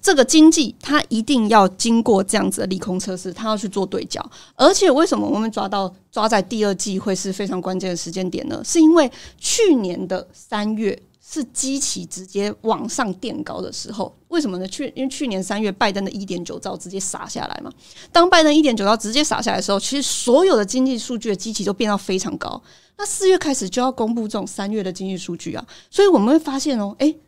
[0.00, 4.24] 这个经济它一定要经过这样子的利空测试，它要去做对焦。
[4.54, 8.62] 而且为什么我们抓到抓在第二季会是非常关键的时间点呢？
[8.64, 14.14] 是因为去年的三月是机器直接往上垫高的时候。
[14.28, 14.68] 为什么呢？
[14.68, 17.72] 去因为去年三月拜登的一点九兆直接撒下来嘛。
[18.12, 22.62] 当拜登一点九兆直接撒下来的时候，其实所有的经济数据的机器都变到非常高。
[22.98, 27.18] 那四月开始就要公布这种三月的经济数据啊，所以我们会发现哦，诶，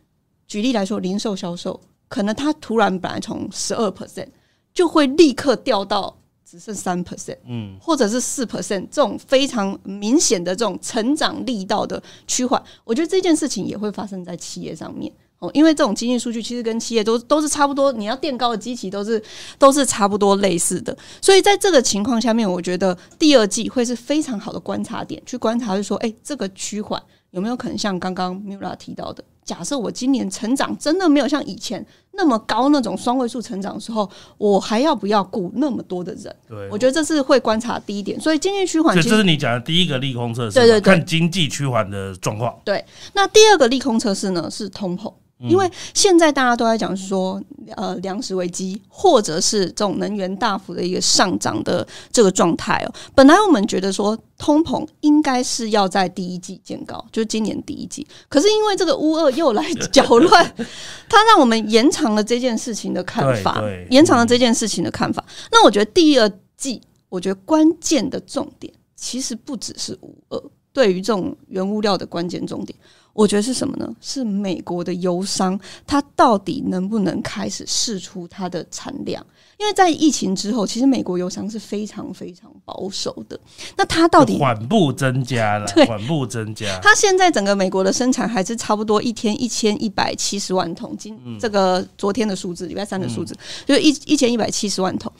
[0.47, 4.29] 举例来说，零售销售可能它突然本来从十二 percent
[4.73, 6.18] 就会立刻掉到
[6.49, 15.11] 只剩三 percent，嗯，或者是四 percent 这种非常明显的这种成长力道的趋缓，我觉得这件事情也会发生在企业上面。
[15.37, 19.23] 哦，因为这种经济数据其实跟企业都都是差不多，你要垫高的机器都是
[19.57, 34.07] 都是差不多类似的，所以在这个情况下面，我觉得第二季会是非常好的观察点，去观察是说，哎，这个趋缓有没有可能像刚刚 Mula 提到的，假设我今年成长真的没有像以前那么高那种双位数成长的时候，
[34.37, 36.35] 我还要不要雇那么多的人？
[36.47, 42.55] 对，我觉得这是会观察第一点，所以经济趋缓，这是你讲的第一个利空测试，对对对，看经济趋缓的状况。
[42.63, 45.11] 对，那第二个利空测试呢是通膨。
[45.39, 47.41] 因为现在大家都在讲说，
[47.77, 52.93] 呃，粮食危机，或者是这种能源大幅的一个上涨的这个状态哦。
[53.15, 58.05] 本来我们觉得说，通膨应该是要在第一季见高，就是今年第一季。
[58.27, 60.55] 可是因为这个乌二又来搅乱，
[61.07, 65.23] 它让我们延长了这件事情的看法，延长了这件事情的看法。
[65.51, 72.77] 那我觉得第二季，我觉得关键的重点其实不只是乌二，对于这种原物料的关键重点。
[73.19, 73.93] 我觉得是什么呢？
[73.99, 79.21] 是美国的油商，它到底能不能开始试出它的产量？
[79.57, 83.37] 因为在疫情之后，其实美国油商是非常非常保守的。
[83.75, 86.65] 那它到底缓步增加了对，缓步增加。
[86.81, 95.11] 它现在整个美国的生产还是差不多一天一千一百七十万桶，今这个昨天的数字，礼拜三的数字、就是一一千一百七十万桶，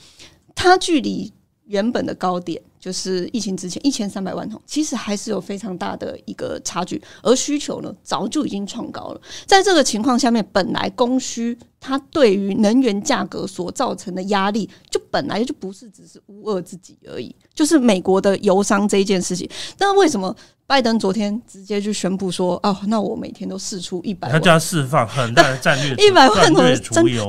[0.54, 1.30] 它距离
[1.66, 9.20] 原本的高点就是疫情之前一千三百万桶，其实还是有非常大的一个差距，而需求呢早就已经创高了。
[9.46, 19.48] 在这个情况下面，本来供需它对于能源价格所造成的压力，就本来就不是只是乌俄自己而已，就是美国的油商这一件事情。
[19.78, 20.34] 那为什么
[20.66, 26.78] 拜登昨天直接就宣布说，哦，那我每天都试出一百万他就要释放很大的战略 一百万桶的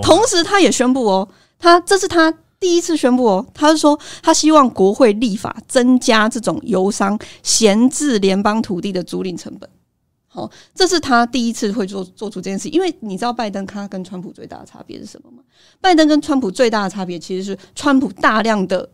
[0.02, 1.28] 同时他也宣布哦，
[1.60, 9.70] 他这是他第一次宣布哦，他是说他希望国会立法增加这种油商闲置联邦土地的租赁成本。
[10.28, 15.44] 好、这是他第一次会做做出这件事，因为你知道拜登他跟川普最大的差别是什么吗？
[15.82, 18.90] 拜登跟川普最大的差别其实是川普大量的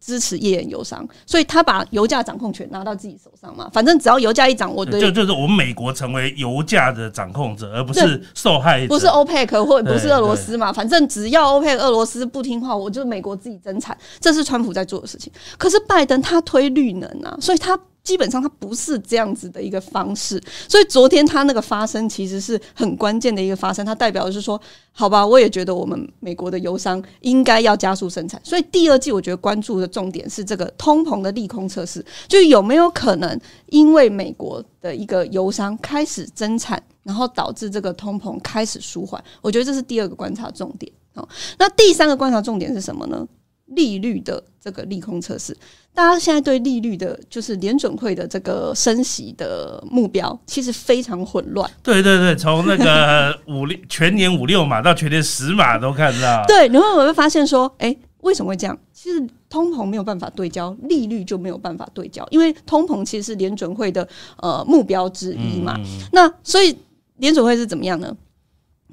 [0.00, 8.88] 支持页岩油商，所以他把油价掌控权拿到自己手上嘛，反正只要油价一涨，我的就就是我们美国成为油价的掌控者，而不是受害者。
[8.88, 15.30] 不是 OPEC 或者不是俄罗斯嘛，反正只要 OPEC 俄罗斯不听话，我就美国自己增产，这是川普在做的事情。
[15.58, 17.78] 可是拜登他推绿能啊，所以他
[18.10, 20.42] 基本上它不是这样子的一个方式。
[20.68, 28.40] 所以昨天它那个发声其实是很关键的一个发声，它代表的是说，好吧，我也觉得我们美国的油商应该要加速生产。
[28.42, 39.22] 所以第二季我觉得关注的重点是这个通膨的利空测试，就有没有可能因为美国的一个油商开始增产，然后导致这个通膨开始舒缓。
[39.40, 40.90] 我觉得这是第二个观察重点。
[41.14, 43.24] 哦，那第三个观察重点是什么呢？
[43.70, 45.56] 利率的这个利空测试，
[45.94, 51.70] 大家现在对利率的，就是联准会的这个升息的目标，其实非常混乱。
[51.82, 56.44] 对对对，从那个五六全年五六码到全年十码都看到。
[56.48, 58.78] 对，你会不会发现说，哎、为什么会这样？
[58.92, 64.06] 其实通膨没有办法对焦，利率就没有办法对焦，因为通膨其实是联准会的
[64.38, 65.74] 呃目标之一嘛。
[65.78, 66.76] 嗯那所以
[67.16, 68.16] 联准会是怎么样呢？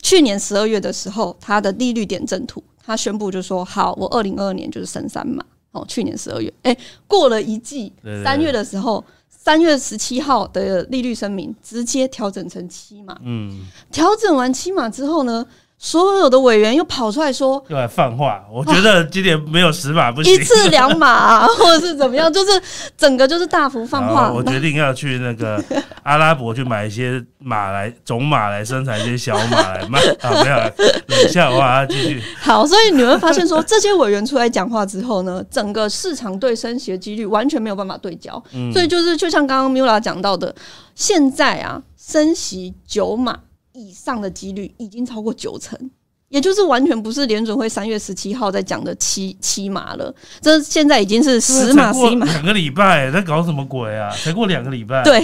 [0.02, 5.44] 去年十二月的时候，它的利率点阵图，它宣布就说，好，我二零二二年就是升三码。
[5.74, 13.16] 哦，去年十二月，哎、过了一季三月的时候，三月十七号的利率声明直接调整成七码。
[13.24, 15.46] 嗯，调整完七码之后呢，
[15.78, 20.38] 所有的委员又跑出来说，又来放话，我觉得今年没有十码不行一。
[20.38, 22.62] 次两码、啊，或者是怎么样，就是
[22.98, 24.32] 整个就是大幅放话。
[24.32, 25.64] 我决定要去那个
[26.02, 32.22] 阿拉伯去买一些马来种马来生产一些小马来卖 啊，没有了冷笑话，继续。
[32.42, 38.42] 好，所以你会发现说，这些委员出来讲话之后呢，整个市场对升息的几率完全没有办法对焦。
[38.54, 40.54] 嗯所以就是就像刚刚 Mula 讲到的，
[40.96, 43.40] 现在啊，升息九码
[43.74, 45.90] 以上的几率已经超过九成。
[46.30, 54.12] 也就是完全不是联准会三月十七号在讲的七七码了，这现在已经是十码、十一码，两个礼拜，在搞什么鬼啊？
[54.12, 55.22] 才过两个礼拜，，对，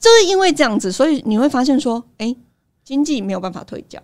[0.00, 2.34] 就是因为这样子，所以你会发现说，哎、
[2.82, 4.00] 经济没有办法对焦，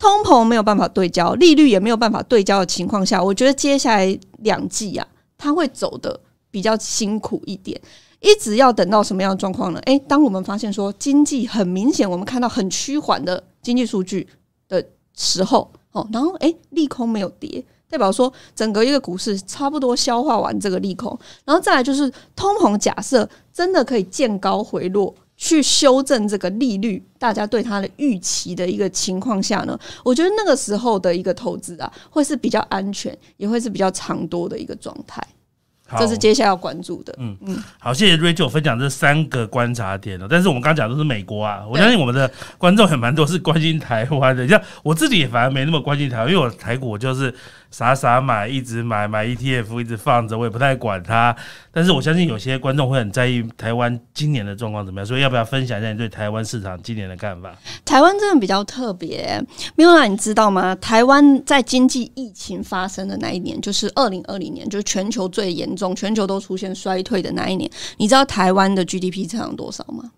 [0.00, 6.18] 通膨没有办法对焦，利率也没有办法对焦的情况下，我觉得接下来两季啊，它会走的
[6.50, 7.78] 比较辛苦一点。
[8.20, 9.80] 一直要等到什么样的状况呢？
[9.80, 14.26] 诶，当我们发现说经济很明显，我们看到很趋缓的经济数据
[14.68, 14.82] 的
[15.14, 35.26] 时候，哦，然后诶，利空没有跌，代表说整个一个股市差不多消化完这个利空，然后再来就是通膨假设真的可以见高回落，去修正这个利率，大家对它的预期的一个情况下呢，我觉得那个时候的一个投资啊，会是比较安全，也会是比较长多的一个状态，
[35.88, 37.14] 好这是接下来要关注的。
[37.18, 40.26] 嗯嗯好，谢谢 Rachel 分享这三个观察点哦。
[40.28, 44.46] 但是我们刚讲的都是美国啊，我相信我们的观众也蛮多是关心台湾的。
[44.46, 47.34] 像我自己也反而没那么关心台湾，因为我台股我就是
[47.70, 51.34] 傻傻买，一直买买 ETF，一直放着，我也不太管它。
[51.70, 57.54] 但是我相信有些观众会很在意台湾今年的状况怎么样，所以要不要分享一下你对台湾市场今年的看法？
[57.84, 59.40] 台湾真的比较特别
[59.76, 60.74] 没有啦你知道吗？
[60.76, 67.70] 台湾在经济疫情发生的那一年，就是二零二零年，就是全球最严重，全球都出现衰退的那一年。
[67.98, 70.10] 你知道台湾的 GDP 增长多少吗？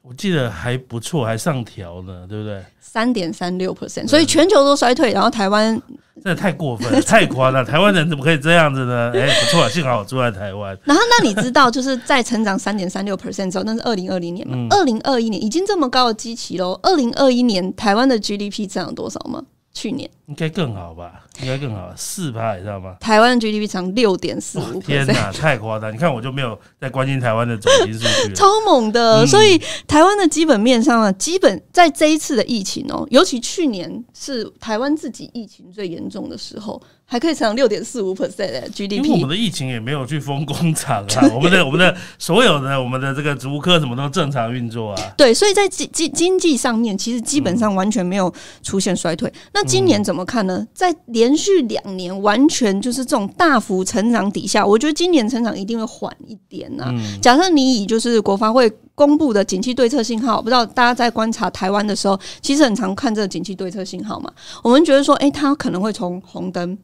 [0.00, 2.64] 我记得还不错，还上调呢，对不对？
[2.80, 5.78] 三点三六 percent，所以全球都衰退，然后台湾
[6.26, 7.64] 真的太过分了， 太夸张！
[7.64, 9.12] 台湾人怎么可以这样子呢？
[9.14, 10.76] 哎、不错，幸好我住在台湾。
[10.82, 14.66] 然后，那你知道，就是在成长三点三六 percent 之后，那是二零二零年嘛？
[14.70, 16.78] 二零二一年已经这么高的基期喽。
[16.82, 19.40] 二零二一年台湾的 GDP 增长多少吗？
[19.76, 21.22] 去年应该更好吧？
[21.42, 22.96] 应该更好，四趴，你知道吗？
[22.98, 25.92] 台湾的 GDP 长六点四五天哪，太夸张！
[25.92, 29.22] 你看我就没有在关心台湾的总经数据，超猛的。
[29.22, 39.28] 嗯所以台湾的基本面上啊，基本在这一次的疫情哦，尤其去年是台湾自己疫情最严重的时候，还可以成长六点四五 percent 的因为我们 GDP。
[39.28, 45.14] 的疫情也没有去封工厂啊，我们的 我们的所有的我们的这个竹科什么都正常运作啊。
[45.16, 49.32] 对，所以在经经经济上面，其实基本上完全没有出现衰退。
[49.54, 50.66] 那今年怎么看呢？
[50.74, 64.32] 在连续两年完全就是这种大幅成长底下，我觉得今年成长一定会缓一点啊、嗯，假设你以就是国发会公布的景气对策信号，不知道大家在观察台湾的时候，其实很常看这个景气对策信号嘛。
[64.64, 66.76] 我们觉得说，诶，它可能会从红灯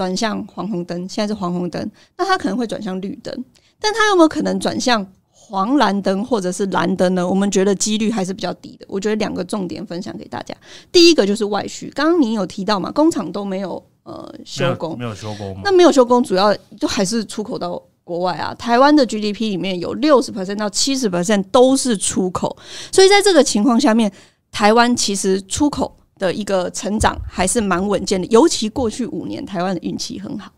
[0.00, 3.44] 转向黄红灯，现在是黄红灯，那它可能会转向绿灯，
[3.78, 7.28] 但它有没有可能转向黄蓝灯或者是蓝灯呢？
[7.28, 8.86] 我们觉得几率还是比较低的。
[8.88, 10.54] 我觉得两个重点分享给大家，
[10.90, 13.72] 第一个就是外需，刚刚您有提到嘛，工厂都没有
[14.04, 14.26] 呃
[14.58, 15.60] 没有休工，没有修工？
[15.62, 18.54] 那没有修工，主要就还是出口到国外啊。
[18.54, 22.56] 台湾的 GDP 里面有六十 percent 到七十 percent 都是出口，
[22.90, 24.10] 所以在这个情况下面，
[24.50, 28.26] 台湾其实出口的一个成长还是蛮稳健的。
[28.28, 30.52] 尤其过去五年，台湾的运气很好。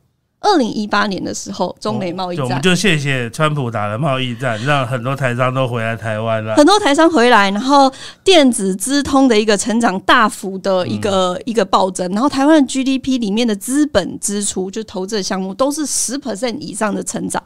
[0.45, 6.57] 二零一八年的时候，中美贸易战就我们，就谢谢川普打了贸易战，让很多台商都回来台湾了。
[6.57, 7.89] 很多台商回来，然后
[8.25, 17.41] 电子资通的一个成长大幅的一个、一个暴增，然后台湾的 GDP 里面的资本支出，就投资的项目都是十 percent 以上的成长。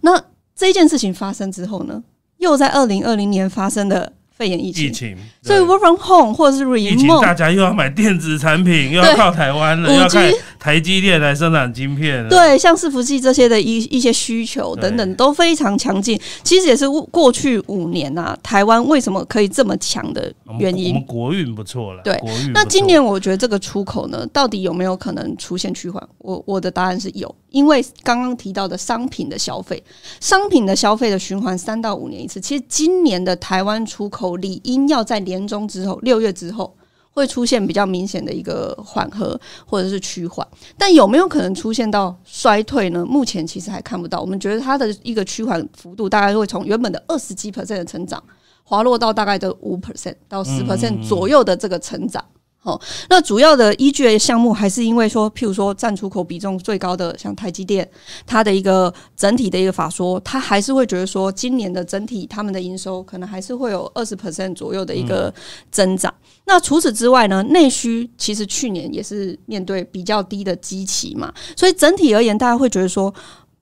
[0.00, 0.18] 那
[0.56, 2.02] 这件事情发生之后呢，
[2.38, 9.16] 又在二零二零年发生的肺炎疫情，疫情，所以 work from home 或者是疫情 remote 大家又要买电子产品，又要对。
[9.16, 10.20] 靠台湾了，又要靠
[10.58, 12.28] 台积电来生产晶片了。
[12.28, 21.06] 对，像伺服器这些的一一些需求等等都非常强劲，其实也是过去五年啊，台湾为什么可以这么强的原因我们。
[21.06, 22.02] 国运不错了。
[22.02, 22.52] 对国运。
[22.52, 26.02] 那今年我觉得这个出口呢，到底有没有可能出现趋缓？
[26.18, 29.82] 我我的答案是有，因为刚刚提到的商品的消费，
[30.20, 32.40] 商品的消费的循环三到五年一次。
[32.40, 36.74] 其实今年的台湾出口理应要在年中之后，六月之后。
[37.18, 40.46] 会出现比较明显的一个缓和或者是趋缓，
[40.78, 43.04] 但有没有可能出现到衰退呢？
[43.04, 44.20] 目前其实还看不到。
[44.20, 48.22] 我们觉得它的一个趋缓幅度大概会从原本的二十几 percent 的成长，
[48.62, 52.24] 滑落到大概的五 percent 到十 percent 左右的这个成长。
[52.62, 52.78] 哦，
[53.08, 57.88] 那主要的依据的项目还是因为说，譬如说占出口比重最高的像台积电，
[58.26, 65.32] 它的一个整体的一个法说，它还是会觉得说，今年的整体他们的营收可能还是会有二十 percent 左右的一个
[65.70, 66.12] 增长。
[66.44, 73.14] 那除此之外呢，内需其实去年也是面对比较低的基期嘛，所以整体而言，大家会觉得说，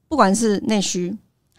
[0.08, 1.16] 不管是内需。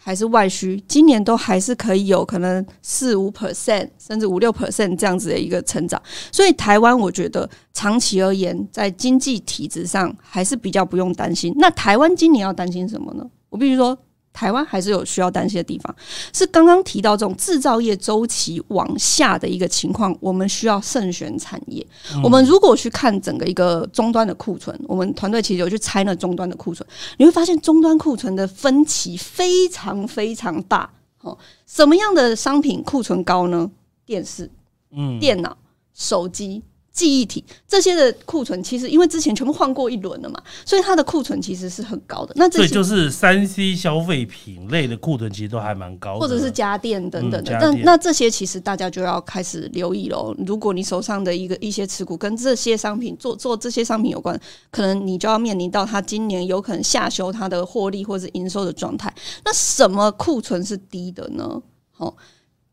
[0.08, 6.02] 还是外需，今年都还是可以有可能四五 percent 甚至五六 percent 这样子的一个成长，
[6.32, 11.52] 所以台湾我觉得长期而言，在经济体制上还是比较不用担心。
[11.58, 13.30] 那台湾今年要担心什么呢？
[13.50, 13.98] 我必须说，
[14.32, 15.94] 台湾还是有需要担心的地方，
[16.32, 21.84] 是刚刚提到这种制造业周期往下的一个情况，我们需要慎选产业。
[22.22, 30.88] 我们如果去看整个一个终端的库存，我们团队其实有去拆那终端的库存，你会发现终端库存的分歧非常非常大。
[31.22, 33.68] 哦，什么样的商品库存高呢？
[34.06, 34.48] 电视、
[34.92, 35.56] 嗯，电脑、
[35.92, 36.62] 手机、
[36.98, 42.32] 记忆体这些的库存，其实因为之前全部换过一轮了嘛，所以它的库存其实是很高的。
[42.34, 50.34] 那这些就是三 C 消费品类的库存其实都还蛮高的，或者是家电等等的，嗯家电那那这些其实大家就要开始留意喽。
[50.44, 54.36] 如果你手上的一个一些持股跟这些商品做做这些商品有关，
[54.72, 59.14] 可能你就要面临到它今年有可能下修它的获利或者营收的状态。
[59.44, 61.62] 那什么库存是低的呢？
[61.98, 62.12] 哦，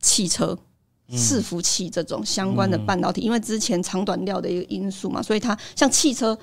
[0.01, 0.57] 汽车。
[1.11, 6.37] 伺服器这种相关的半导体，因为之前长短料的一个因素嘛，所以它像汽车，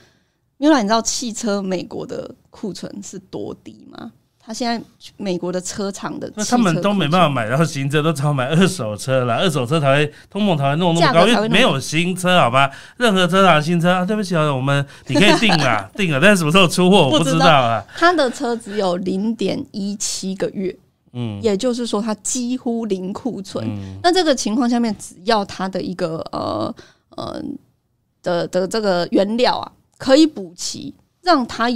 [0.58, 4.12] 因为，你知道汽车美国的库存是多低吗？
[4.44, 4.84] 它现在
[5.16, 9.36] 美国的车厂的那他们都没办法买到新车，都只好买二手车了。
[9.36, 12.68] 二手车才会通膨才会弄那么高，因为没有新车，好吧？
[12.96, 17.84] 任何车厂新车啊，对不起啊，我们你可以定啦， 定了，但是什么时候出货我不知道啊。
[17.96, 20.76] 他的车只有零点一七个月，
[21.12, 23.66] 嗯也就是说它几乎零库存。
[23.66, 26.74] 嗯那这个情况下面，只要它的一个呃
[27.16, 27.42] 呃
[28.22, 31.68] 的的这个原料啊可以补齐，让它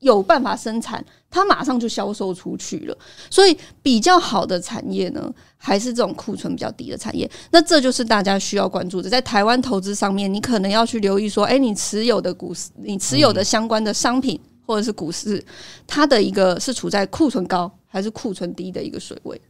[0.00, 2.98] 有办法生产，它马上就销售出去了。
[3.30, 7.30] 所以比较好的产业呢，还是这种库存比较低的产业。
[7.50, 14.40] 那这就是大家需要关注的，在台湾投资上面，你可能要去留意说，哎、你持有的股市，你持有的相关的商品。
[14.68, 15.40] 或者是股市，
[15.86, 19.40] 它的一个是处在库存高还是库存低的一个水位。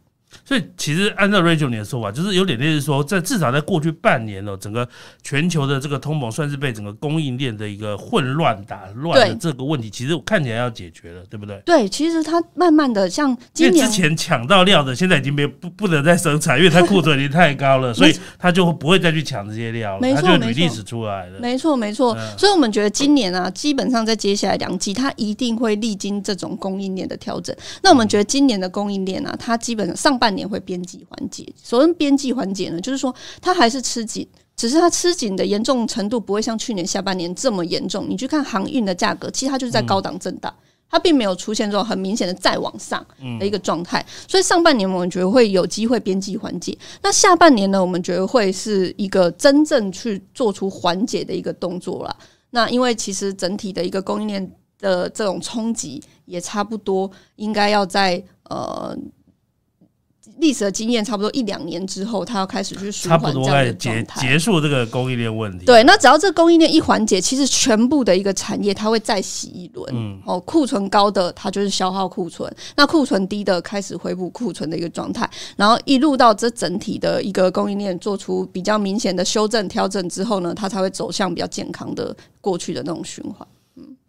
[0.45, 4.87] 所以其实按照 Rachel 你的说法，就是有点类似说，在至少在过去半年哦，整个
[5.23, 11.61] 全球的这个通膨算是被整个供应链的一个混乱打乱的这个问题，其实看起来要解决了，对不对？
[11.65, 21.39] 对，其实它慢慢的像因今年为之前抢到料的，现在已经没不不能再生产，因为它库存已经太高了，所以它就不会再去抢这些料了，没错它就会没错 release 出来了。
[21.39, 22.13] 没错，没错。
[22.13, 27.55] 嗯所以我们觉得今年啊，基本上在接下来两季，它一定会历经这种供应链的调整。
[27.81, 31.47] 那我们觉得今年的供应链啊，它基本上上半年会边际缓解。
[31.55, 34.27] 所谓边际缓解呢，就是说它还是吃紧。
[34.55, 38.07] 只是它吃紧的严重程度不会像去年下半年这么严重。
[38.09, 40.51] 你去看航运的价格，其实它就是在高档震荡，
[40.89, 43.05] 它并没有出现这种很明显的再往上
[43.39, 44.03] 的一个状态。
[44.27, 52.17] 所以上半年我们觉得会有机会边际缓解，那下半年呢，我们觉得会是一个真正去做出缓解的一个动作了。
[52.49, 58.97] 那因为其实整体的一个供应链的这种冲击也差不多，应该要在呃
[60.39, 64.03] 历史的经验差不多一两年之后，它要开始去舒差不缓这样的结。
[64.19, 65.65] 结束这个供应链问题。
[65.65, 69.91] 对，那只要这供应链一缓解，其实全部的一个产业它会再洗一轮。
[69.95, 83.47] 嗯哦，库存高的它就是消耗库存，那库存低的开始恢复库存的一个状态，然后一路到这整体的一个供应链做出比较明显的修正调整之后呢，它才会走向比较健康的过去的那种循环。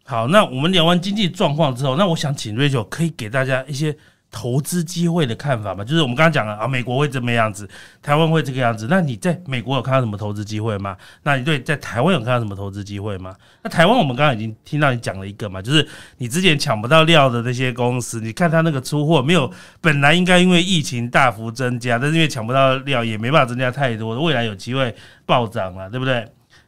[0.03, 3.95] 好，那我们聊完经济状况之后，那我想请 Rachel 可以给大家一些
[4.31, 5.83] 投资机会的看法嘛？
[5.83, 7.67] 就是我们刚刚讲了啊，美国会这么样子，
[8.01, 8.87] 台湾会这个样子。
[8.89, 10.95] 那你在美国有看到什么投资机会吗？
[11.23, 13.35] 那你对在台湾有看到什么投资机会吗？
[13.63, 15.87] 那台湾我们刚刚已经听到你讲了一个嘛，就是
[16.19, 19.51] 你之前抢不到料的那些公司，你看他那个出货没有，
[19.81, 26.25] 本来应该因为疫情大幅增加，但是因为抢不到料，也没办法增加太多，未来有机会暴涨了，对不对？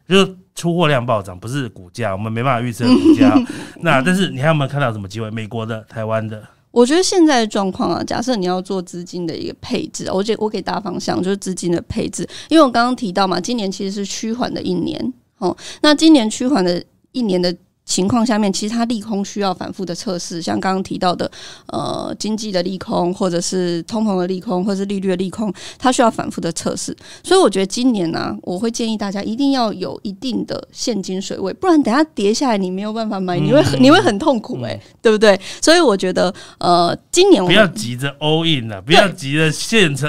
[0.08, 3.32] 就是出货量暴涨，不是股价，我们没办法预测股价。
[3.80, 5.30] 那但是你还有没有看到什么机会？
[5.30, 6.42] 美国的、台湾的？
[6.72, 15.56] 我觉得现在的状况啊，假设你要做资金的一个配置，我觉得我给大方向就是资金的配置，因为我刚刚提到嘛，今年其实是趋缓的一年哦。
[15.82, 17.54] 那今年趋缓的一年的
[17.84, 21.30] 情况下面，其实它利空需要反复的测试，像刚刚提到的
[21.66, 26.96] 呃经济的利空，或者是通膨的利空，或者是利率的利空，它需要反复的测试。
[27.22, 35.38] 所以我觉得今年呢、我会建议大家一定要有一定的现金水位，不然等下跌下来你没有办法买，你会很你会很痛苦诶、对不对？
[35.60, 40.08] 所以我觉得呃，今年我不要急着 all in 了，不要急着现成，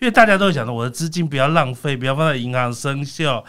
[0.00, 3.42] 因为大家都会想着我的资金不要浪费，不要放在银行生锈。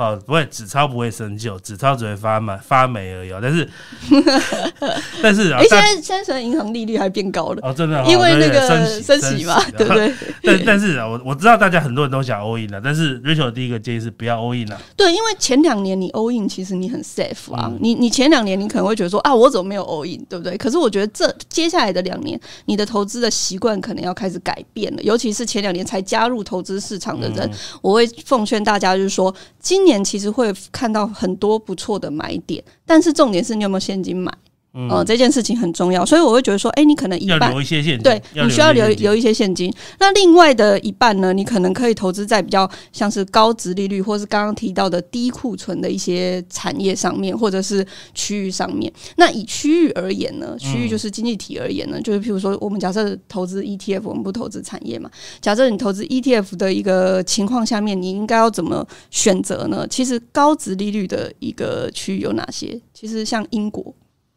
[0.00, 3.38] 好，不会纸钞不会生锈，纸钞只会发霉发霉而已、哦。
[3.42, 3.68] 但是，
[5.22, 9.92] 但是 啊哎、，现大在现在银行利率还变高了，哦，真的哦，因为那个升升息嘛， 对不？
[9.92, 10.10] 对？
[10.42, 14.80] 但但是啊，我我知道大家很多人都想 all in 了，但是 Rachel 第一个建议是不要 all in 了。
[14.96, 20.56] 对，因为前两年你 all in，其实你很 safe 啊，嗯你你前两年你可能会觉得说啊，我怎么没有 all in，对不对？
[20.56, 27.50] 可是我觉得这接下来的两年，你的投资的习惯可能要开始改变了，尤其是前两年才加入投资市场的人，嗯
[27.82, 34.32] 我会奉劝大家，就是说，今年年其实会看到很多不错的买点，但是重点是你有没有现金买，
[34.72, 39.72] 嗯呃，这件事情很重要，所以我会觉得说，哎、你可能一要半留一些现金，对，你需要留留一些现金。
[39.98, 48.92] 那另外的一半呢，你可能可以投资在比较像是高值利率，或是刚刚提到的低库存的一些产业上面，或者是区域上面。
[49.16, 55.10] 那以区域而言呢，区域就是经济体而言呢，就是譬如说，我们假设投资 ETF，我们不投资产业嘛。
[55.40, 59.84] 假设你投资 ETF 的一个情况下面，你应该要怎么选择呢？
[59.90, 62.80] 其实高值利率的一个区域有哪些？
[62.94, 63.92] 其实像英国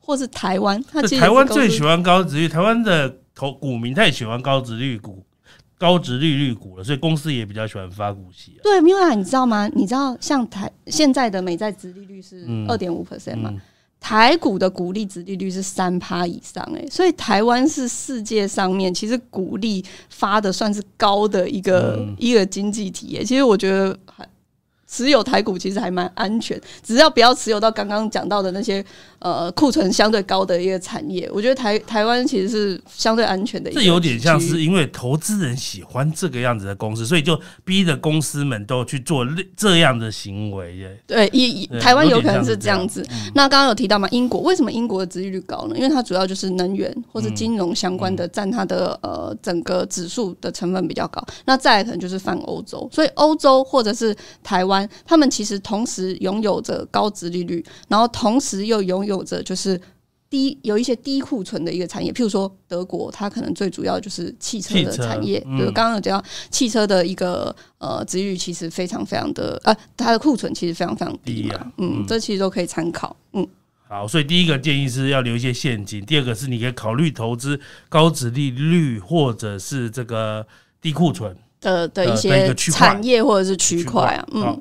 [0.06, 5.24] 或是台湾，它其实台湾最喜欢高值率，台湾的投股民太喜欢高值率股、
[5.78, 8.62] 高值利率股了，所以公司也比较喜欢发股息、啊。
[8.62, 9.70] 对，米拉，你知道吗？
[9.74, 13.50] 你知道像台现在的美债殖利率是嗯二点五 percent 嘛？
[13.52, 13.62] 嗯，
[14.00, 23.24] 台股的股利殖利率是三趴以上、欸，所以台湾是世界上面其实股利发的算是高的一个、嗯一个经济体、欸。
[23.24, 24.28] 其实我觉得还
[24.86, 28.84] 持有台股其实还蛮安全，只要不要持有到刚刚讲到的那些
[29.24, 41.00] 呃库存相对高的一个产业，我觉得台台湾其实是相对安全的这有点像是因为投资人喜欢这个样子的公司，所以就逼着公司们都去做这样的行为耶。
[41.08, 43.04] 对，以对台湾有有可能是这样子。
[43.34, 45.76] 那刚刚有提到嘛，英国为什么英国的殖利率高呢？
[45.78, 51.26] 因为它主要就是能源或嗯者金融相关的占它的呃整个指数的成分比较高。
[51.46, 59.78] 那再来可能就是泛欧洲，所以欧洲或者是台湾，他们其实同时拥有着高殖利率，然后同时又拥有着就是。
[60.30, 65.40] 低有一些低库存的一个产业，譬如说德国，它可能最主要就是汽车的产业。
[65.46, 73.16] 嗯对，刚刚有讲到汽车的一个呃，值域其实非常非常的呃，它的库存其实非常非常低啊嗯嗯，这其实都可以参考。
[73.34, 73.48] 嗯，
[73.88, 80.44] 好，所以第一个建议是要留一些现金，第二个是你可以考虑投资高值利率或者是这个
[80.82, 84.60] 低库存的的一些产业或者是区块啊，嗯，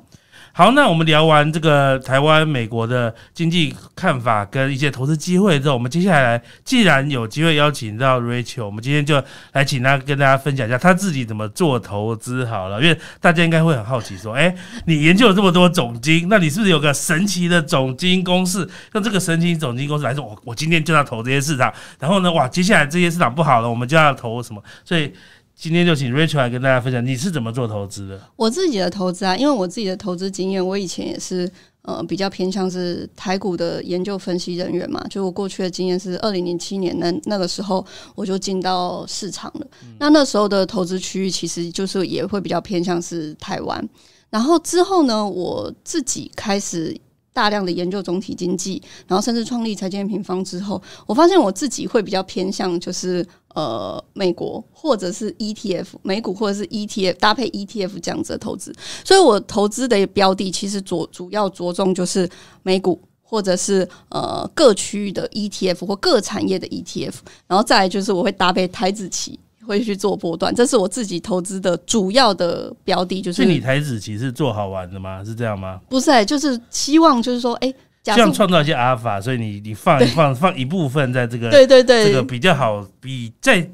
[0.55, 9.19] 好，那我们聊完这个台湾、美国的经济看法跟一些投资机会之后，我们接下来既然有机会邀请到 Rachel，我们今天就
[9.53, 18.69] 来请他跟大家分享一下他自己怎么做投资好了，因为大家应该会很好奇说，哎、你研究了这么多总金，那你是不是有个神奇的总金公式？
[18.93, 24.61] 用这个神奇总金公式来说，我我今天就要投这些市场，然后呢，哇，接下来这些市场不好了，我们就要投什么？
[24.85, 25.11] 所以
[25.55, 28.19] 今天就请 Rachel 来跟大家分享你是怎么做投资的。
[28.35, 31.49] 我自己的投资啊，因为我自己的投资经验，我以前也是
[31.83, 37.85] 呃比较偏向是台股的研究分析人员嘛，就我过去的经验是二零零七年那那个时候
[38.15, 39.67] 我就进到市场了。
[39.99, 43.87] 那那时候的投资区域其实就是也会比较偏向是台湾，
[44.29, 46.99] 然后之后呢，我自己开始。
[47.33, 58.73] 大量的研究总体经济，然后甚至创立财经平方之后，我发现我自己会比较偏向就是呃美国或者是 ETF 美股或者是 ETF 搭配 ETF 这样子的投资，
[59.03, 62.29] 所以我投资的标的其实着主要着重就是
[62.61, 63.01] 美股。
[63.25, 67.13] 或者是呃各区域的 ETF 或各产业的 ETF，
[67.47, 75.23] 然后再来就是我会搭配台子期，会去做波段，这是我自己投资的主要的标的，就是所以你台子棋是做好玩的吗？
[75.23, 75.79] 是这样吗？
[75.89, 77.73] 不是、欸，就是希望就是说，哎、
[78.03, 83.65] 这样创造一些阿尔法，所以你你放一放放一部分在这个对对对，这个比较好，比在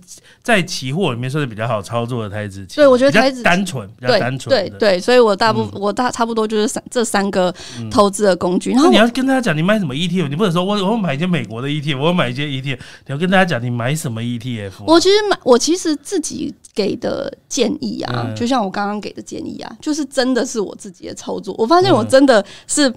[0.44, 2.76] 在期货里面算是比较好操作的台子期。
[2.76, 7.52] 对我觉得台子单纯，比较对单纯对对，所以我大部、我大差不多就是三这三个
[7.90, 12.78] 投资的工具，然后你要跟大家讲你买什么 ETF，你不能说我我买一些美国的 ETF，我买一些 ETF，
[13.08, 14.84] 你要跟大家讲你买什么 ETF 啊。
[14.86, 18.36] 我其实买，我其实自己给的建议啊，嗯。
[18.36, 21.56] 就像我刚刚给的建议啊，就是真的是我自己的操作。
[21.58, 22.94] 我发现我嗯真的是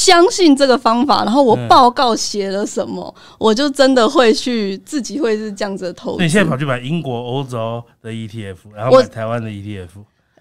[0.00, 6.48] 相信这个方法，然后我嗯报告写了什么，我就真的会去自己会是这样子的投你现在。
[6.48, 9.88] 跑去买英国、欧洲的 ETF，然后我买台湾的 ETF，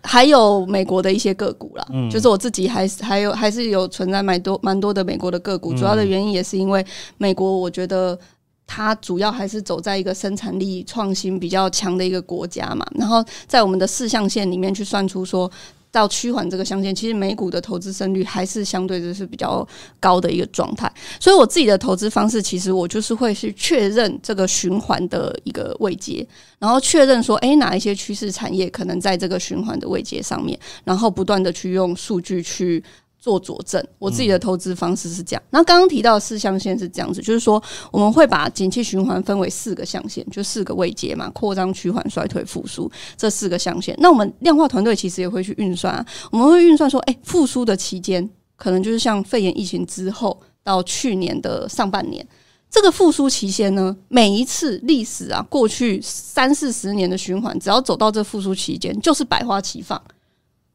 [0.04, 6.84] 还有美国的一些个股啦，嗯就是我自己还是还有还是有存在蛮多蛮多的美国的个股，嗯主要的原因也是因为
[7.18, 8.18] 美国，我觉得
[8.66, 15.52] 它主要还是走在一个生产力创新比较强的一个国家嘛，然后在我们的四象限里面去算出说。
[15.92, 19.68] 到趋缓这个相间，其实美股的投资胜率还是相对就是比较
[20.00, 26.26] 高的一个状态，所以我自己的投资方式，其实我就是会去确认这个循环的一个位阶，
[26.60, 32.84] 然后确认说，诶，哪一些趋势产业可能在这个循环的位阶上面，然后不断的去用数据去
[33.20, 33.86] 做佐证。
[33.98, 35.44] 我自己的投资方式是这样。
[35.52, 37.62] 那刚刚提到的四象限是这样子，就是说
[37.92, 43.96] 我们会把景气循环分为四个象限，就四个位阶嘛，扩张、趋缓、衰退、复苏这四个象限。
[44.00, 52.26] 那我们量化团队其实也会去运算、啊，我们会运算说，诶，复苏的期间可能就是像肺炎疫情之后到去年的上半年。
[52.72, 60.00] 这个复苏期间呢，每一次历史啊，过去三四十年的循环，只要走到这复苏期间，就是百花齐放。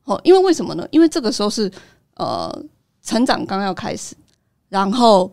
[0.03, 0.85] 哦，因为为什么呢？
[0.91, 1.71] 因为这个时候是
[2.17, 2.65] 呃
[3.03, 4.15] 成长刚要开始，
[4.69, 5.33] 然后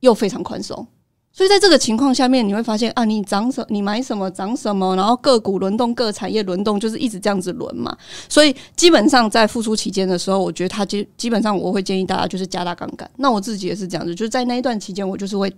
[0.00, 0.86] 又非常宽松，
[1.32, 7.96] 所以在这个情况下面，你会发现啊，你涨什你买什么涨什么，然后个股轮动、各产业轮动，就是一直这样子轮嘛。
[8.28, 13.10] 所以基本上在复苏期间的时候，我觉得它基基本上我会建议大家就是加大杠杆。
[13.16, 15.50] 那我自己也是这样子，就是在那一段期间，我就是会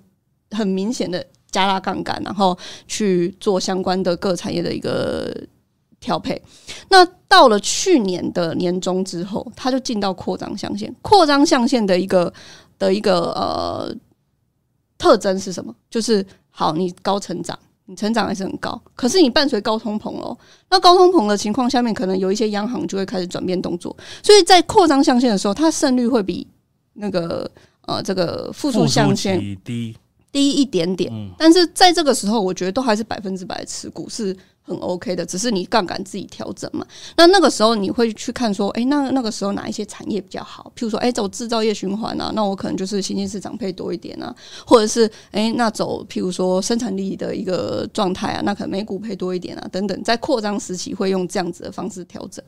[0.50, 2.56] 很明显的加大杠杆，然后
[2.86, 5.34] 去做相关的各产业的一个
[6.04, 6.40] 调配。
[6.90, 10.94] 那到了去年的年中之后，它就进到扩张象限。
[11.00, 12.30] 扩张象限的一个
[12.78, 13.96] 的一个呃
[14.98, 15.74] 特征是什么？
[15.88, 17.58] 就是好，你高成长。
[17.86, 20.34] 你成长还是很高，可是你伴随高通膨哦。
[20.70, 26.46] 那高通膨的情况下面，可能有一些央行就会开始转变动作，所以在扩张象限的时候，它胜率会比
[26.94, 27.50] 那个
[27.82, 29.94] 呃这个复苏象限低，
[30.32, 34.34] 低一点点，嗯但是在这个时候，我觉得都还是百分之百持股是
[34.66, 36.84] 很 OK 的，只是你杠杆自己调整嘛。
[37.16, 40.72] 那那个时候你会去看说，诶，那那个时候哪一些产业比较好？
[40.74, 44.34] 譬如说，诶，走制造业循环啊，那我可能就是新兴市场配多一点啊，
[44.66, 52.42] 或者是诶，那走譬如说生产力的一个状态啊，那可能美股配多一点啊，等等，在扩张时期会用这样子的方式调整。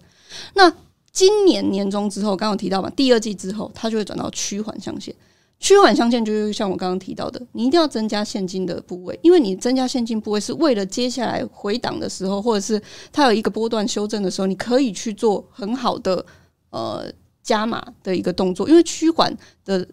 [0.55, 0.73] 那
[1.13, 5.15] 今年年中之后，刚刚提到嘛，第二季之后，它就会转到趋缓象限。
[5.59, 12.81] 虚缓相见就是像我刚刚提到的，你一定要增加现金的部位，因为你增加现金部位是为了接下来回档的时候，或者是
[13.13, 16.25] 它有一个波段修正的时候，你可以去做很好的
[16.71, 17.11] 呃
[17.43, 19.87] 加码的一个动作，因为虚缓的。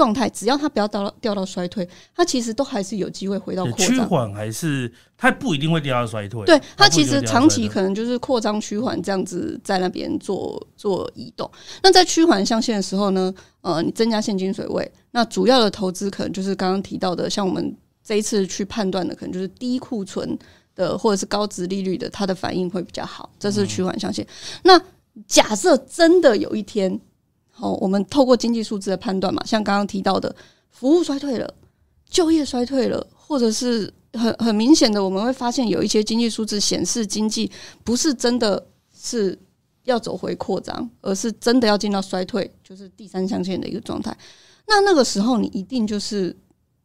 [0.00, 1.86] 状态，只要它不要掉到掉到衰退，
[2.16, 3.88] 它其实都还是有机会回到对扩张。
[3.88, 11.50] 趋缓还是它不一定会掉到衰退，对它其实长期可能就是扩张趋缓这样子在那边做做移动。
[11.82, 13.30] 那在趋缓象限的时候呢，
[13.60, 20.38] 呃，你增加现金水位，那主要的投资可能就是刚刚提到的，像我们这一次去判断的，可能就是低库存
[20.74, 24.26] 的或者是高值利率的，它的反应会比较好，这是趋缓象限。
[24.62, 24.80] 那
[25.26, 26.98] 假设真的有一天，
[27.60, 30.34] 好、我们透过经济数字的判断嘛，像刚刚提到的，
[30.70, 31.54] 服务衰退了，
[32.08, 37.50] 就业衰退了，或者是很很明显的，我们会发现有一些经济数字显示经济
[37.84, 38.66] 不是真的
[38.98, 39.38] 是
[39.84, 44.16] 要走回扩张，而是真的要进到衰退，就是第三象限的一个状态。
[44.66, 46.34] 那那个时候，你一定就是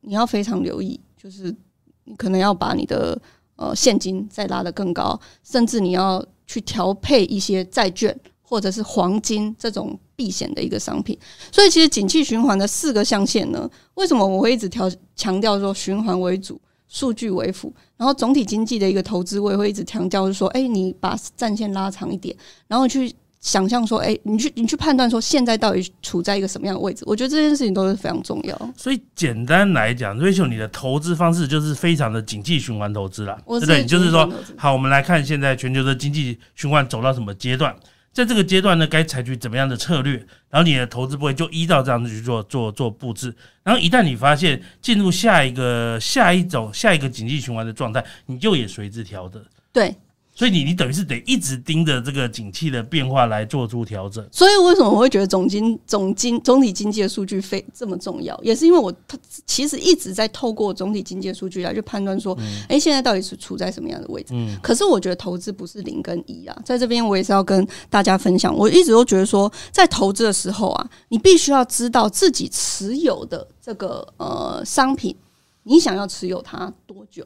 [0.02, 1.56] 你要非常留意，就是
[2.04, 3.18] 你可能要把你的
[3.56, 8.14] 呃现金再拉得更高，甚至你要去调配一些债券
[8.46, 11.18] 或者是黄金这种避险的一个商品。
[11.52, 16.60] 所以，其实景气循环的四个象限呢，为什么我会一直调强调说循环为主？
[16.88, 22.34] 数据为辅，然后总体经济的一个投资，我也会一直强调，就是说，哎、你把战线拉长一点，
[22.68, 28.74] 然后去想象说，哎、你去你去判断说现在到底处在一个什么样的位置，我觉得这件事情都是非常重要。
[28.78, 33.80] 所以简单来讲，Rachel 你的投资方式就是非常的景气循环投资啦，对不对？
[33.80, 37.76] 是就是说好，我们来看现在全球的经济循环走到什么阶段，
[38.16, 40.14] 在这个阶段呢，该采取怎么样的策略，
[40.50, 43.36] 然后你的投资部位就依照这样子去做做做布置。
[43.62, 49.44] 然后一旦你发现进入下一个下一种下一个经济循环的状态，你就也随之调整。
[49.74, 49.94] 对，
[50.36, 54.28] 所以你你等于是得一直盯着这个景气的变化来做出调整。
[54.32, 64.34] 所以为什么我会觉得总经总经总体经济的数据非这么重要，也是因为我它其实一直在透过总体经济的数据来去判断说，哎、现在到底是处在什么样的位置。
[64.34, 75.16] 嗯可是我觉得投资不是零跟一啊，在这边我也是要跟大家分享，我一直都觉得说，在投资的时候啊，你必须要知道自己持有的这个呃商品，
[75.64, 77.26] 你想要持有它多久。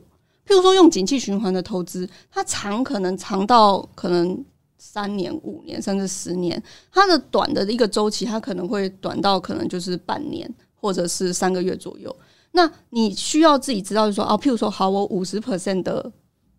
[0.49, 4.43] 譬如说用景气循环的投资，它长可能长到可能
[4.79, 12.13] 三年、五年甚至十年，它的短的一个周期，它可能会短到可能就是半年或者是三个月左右。
[12.53, 16.11] 那你需要自己知道，就是说哦，譬如说，好，我五十 percent 的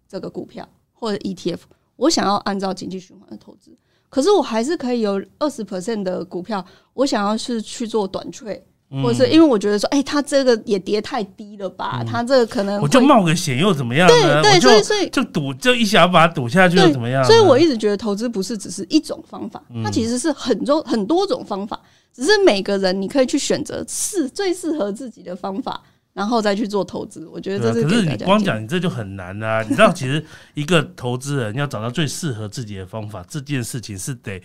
[0.08, 1.58] 这个股票或者 ETF，
[1.96, 3.76] 我想要按照经济循环的投资，
[4.08, 6.64] 可是我还是可以有二十 percent 的股票，
[6.94, 8.69] 我想要是去做短脆，嗯
[9.02, 14.42] 或者是因为我觉得说，哎、他这个也跌太低了吧，他这个可能我就冒个险又怎么样呢？
[14.42, 17.24] 对对，所以所以就赌，就一小把赌下去又怎么样？
[17.24, 21.80] 所以我一直觉得投资不是只是一种方法，嗯它其实是很多很多种方法，
[22.12, 25.80] 只是每个人你可以去选择适最适合自己的方法，
[26.12, 27.24] 然后再去做投资。
[27.28, 29.62] 我觉得这是可是你光讲你这就很难啊！
[29.62, 30.24] 你知道，其实
[30.54, 34.42] 一个投资人要找到最适合自己的方法，这件事情是得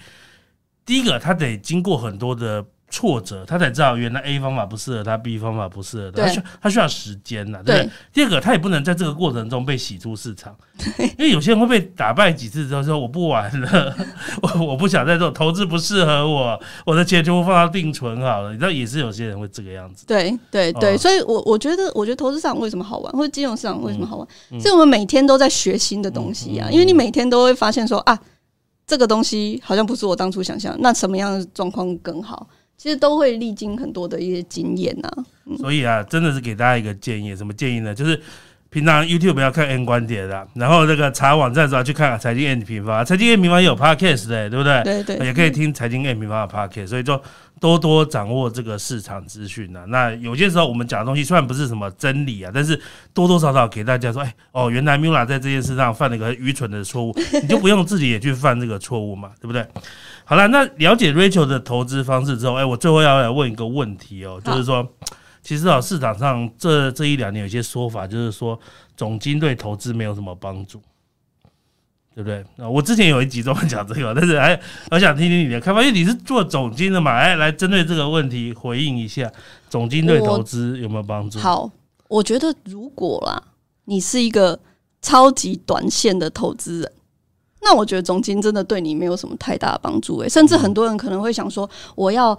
[0.85, 7.91] 第一个，他得经过很多的挫折，他才知道原来 A 方法不适合他，B 方法不适合他，他需要他需要时间呐、对不对对？
[8.13, 10.55] 第二个，他也不能在这个过程中被洗出市场，
[11.17, 13.95] 因为有些人会被打败几次之后说我不玩了，
[14.41, 18.53] 我我不想再做投资不适合我，我的钱全部放到定存好了。
[18.53, 20.05] 你知道，也是有些人会这个样子。
[20.05, 28.17] 对对对，哦所以我我觉得，我觉得投资市场为什么好玩，或者金融市场为什么好玩，嗯是我们每天都在学新的东西啊，因为你每天都会发现说啊，
[28.87, 32.47] 这个东西好像不是我当初想象，那什么样的状况更好？
[32.77, 35.09] 其实都会历经很多的一些经验呐、
[35.57, 37.95] 所以啊，真的是给大家一个建议，什么建议呢？
[37.95, 38.21] 就是
[38.75, 44.83] 平常 YouTube 要看 N 观点的，然后这个查网站的时候去看财经 N 平方，财经 N 平方也有 Podcast 的，对不对？
[44.83, 47.17] 对对，也可以听财经 N 平方的 Podcast，所以就
[47.61, 49.85] 多多掌握这个市场资讯呢。
[49.87, 52.77] 那有些时候我们讲的东西虽然不是什么真理啊，但是
[53.13, 59.65] 多多少少给大家说，哎哦，原来 Mula 在这件事上犯了一个愚蠢的错误， 你就不用自己也去犯这个错误嘛，对不对？
[60.25, 64.85] 好了，那了解 Rachel 的投资方式之后，哎，我最后要来问一个问题哦，就是说，
[65.45, 68.59] 其实啊，市场上这这一两年有些说法，就是说
[68.97, 70.81] 总金对投资没有什么帮助。
[72.15, 72.39] 对不对？
[72.57, 74.57] 啊，我之前有一集专门讲这个，但是哎，
[74.89, 79.29] 我想听听你的看法，因为你是做总金的嘛，哎，来针对这个问题回应一下，
[79.69, 81.37] 总金对投资有没有帮助？
[81.39, 81.69] 好，
[82.07, 83.43] 我觉得如果啦，
[83.83, 84.57] 你是一个
[85.01, 86.91] 超级短线的投资人，
[87.61, 90.29] 那我觉得总金真的对你没有什么太大的帮助、欸。
[90.29, 92.33] 甚至很多人可能会想说，我要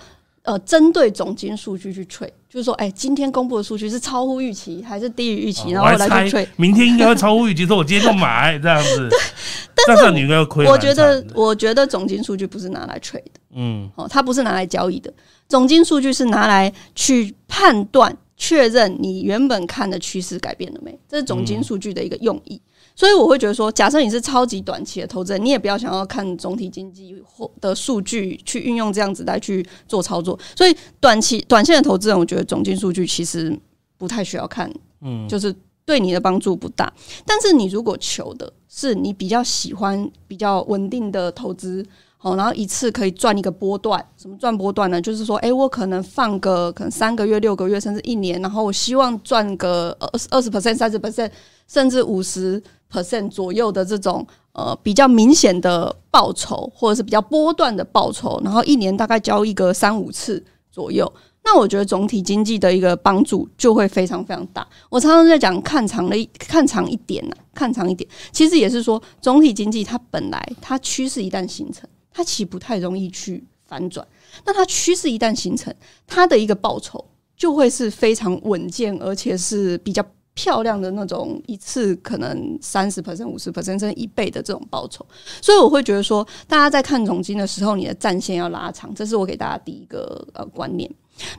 [0.46, 6.48] 呃针对总金数据去 trade，就是说，哎、今天公布的数据是超乎预期还是低于预期，然后来去猜 trade。
[6.56, 9.08] 明天应该会超乎预期，说我今天就买这样子，
[9.74, 10.94] 对但是你应该会亏我觉。
[10.94, 13.40] 得，我觉得总金数据不是拿来 trade 的。
[13.56, 15.12] 嗯哦，它不是拿来交易的，
[15.48, 22.60] 总金数据是拿来去判断确认你原本看的趋势改变了没，这是总金数据的一个用意。
[22.94, 30.38] 所以我会觉得说，假设你是超级短期的投资人，你也不要想要看总体经济或的数据去运用这样子来去做操作。
[30.56, 33.54] 所以短期短线的投资人，我觉得总金数据其实
[33.98, 34.72] 不太需要看，
[35.02, 36.92] 嗯，就是对你的帮助不大。
[37.26, 41.84] 但是你如果求的是你比较喜欢比较稳定的投资。
[42.22, 45.00] 哦，然后一次可以赚一个波段，什么赚波段呢？
[45.00, 51.30] 就是说，哎，我可能放个可能三个月、六个月，甚至一年，然后我希望赚个二二十 percent、三十 percent，
[51.68, 52.60] 甚至五十
[52.90, 60.42] percent 左右的这种呃比较明显的报酬，或者是比较波段的报酬，然后一年大概交易个三五次
[60.72, 61.10] 左右，
[61.44, 64.66] 那我觉得总体经济的一个帮助就会非常非常大。
[64.88, 71.88] 我常常在讲看长了，看长一点呢，看长一点，其实也是说总体经济它本来它趋势一旦形成。
[72.16, 74.06] 它其实不太容易去反转，
[74.46, 75.74] 那它趋势一旦形成，
[76.06, 77.04] 它的一个报酬
[77.36, 80.02] 就会是非常稳健，而且是比较
[80.32, 85.04] 漂亮的那种，一次可能三十 percent、五十 percent 甚至一倍的这种报酬。
[85.42, 90.90] 所以我会觉得说，大家在看总金的时候，你的战线要拉长，这是我给大家第一个呃观念。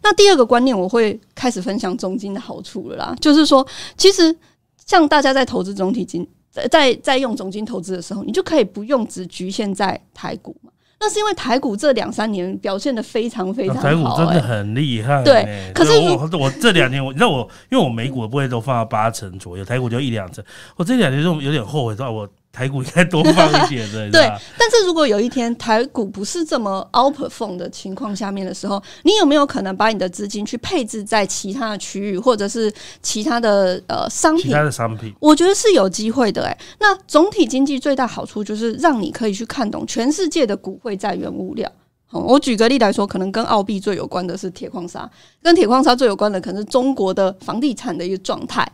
[0.04, 3.66] 那第二个观念，我会开始分享总金的好处了啦，就是说，
[3.98, 4.38] 其实
[4.86, 6.28] 像大家在投资总体金。
[6.72, 10.72] 在在用总金投资的时候，你就可以不用只局限在台股嘛？
[11.00, 15.24] 那是因为台股这两三年表现的非常非常好，台股真的很厉害。
[15.24, 20.44] 对，可是我我这两年我你知道我，因为我美股的部位都放到八成左右，台股就一两成。
[20.76, 22.28] 我这两年就有点后悔，到我。
[22.58, 24.22] 台股应该多放一点 的，对。
[24.58, 34.46] 但是如果有一天台股不是这么 outperform 的情况下面的时候，你有没有可能把你的资金去配置在其他的区域，或者是其他的呃商品？
[34.46, 36.44] 其他的商品，我觉得是有机会的。
[36.46, 41.72] 哎，那总体经济最大好处就是让你可以去看懂全世界的股汇在原物料。
[42.10, 45.08] 我举个例来说，可能跟澳币最有关的是铁矿砂，
[45.44, 48.68] 跟铁矿砂最有关的可能是中国的房地产的一个状态。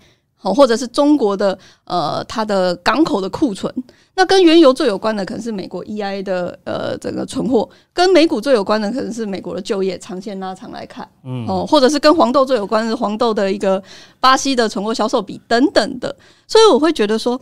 [0.43, 3.73] 哦，或者是中国的呃，它的港口的库存，
[4.15, 13.81] 那跟原油最有关的可能是美国 EI 的呃整个存货，跟美股最有关的可能是美国的就业长线拉长来看，嗯，哦，或者是跟黄豆最有关的是黄豆的一个
[14.19, 16.15] 巴西的存货销售比等等的，
[16.47, 17.39] 所以我会觉得说，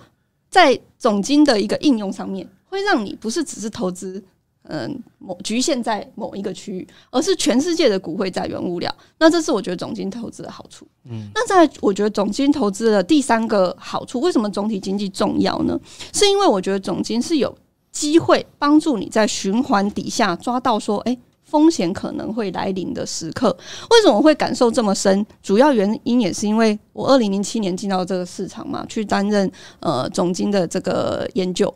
[0.50, 4.24] 在总金的一个应用上面，会让你不是只是投资。
[4.64, 8.94] 嗯，某局限在某一个区域，而是全世界的股会在原物料。
[9.18, 10.88] 那这是我觉得总金投资的好处。
[11.10, 15.80] 嗯，那在我觉得总金投资的第三个好处，为什么总体经济重要呢？
[16.14, 17.54] 是因为我觉得总金是有
[17.92, 23.50] 机会帮助你在循环底下抓到说，哎，风险可能会来临的时刻。
[23.90, 25.26] 为什么会感受这么深？
[25.42, 31.74] 主要原因也是因为我二零零七年进到这个市场嘛，去担任呃总金的这个研究。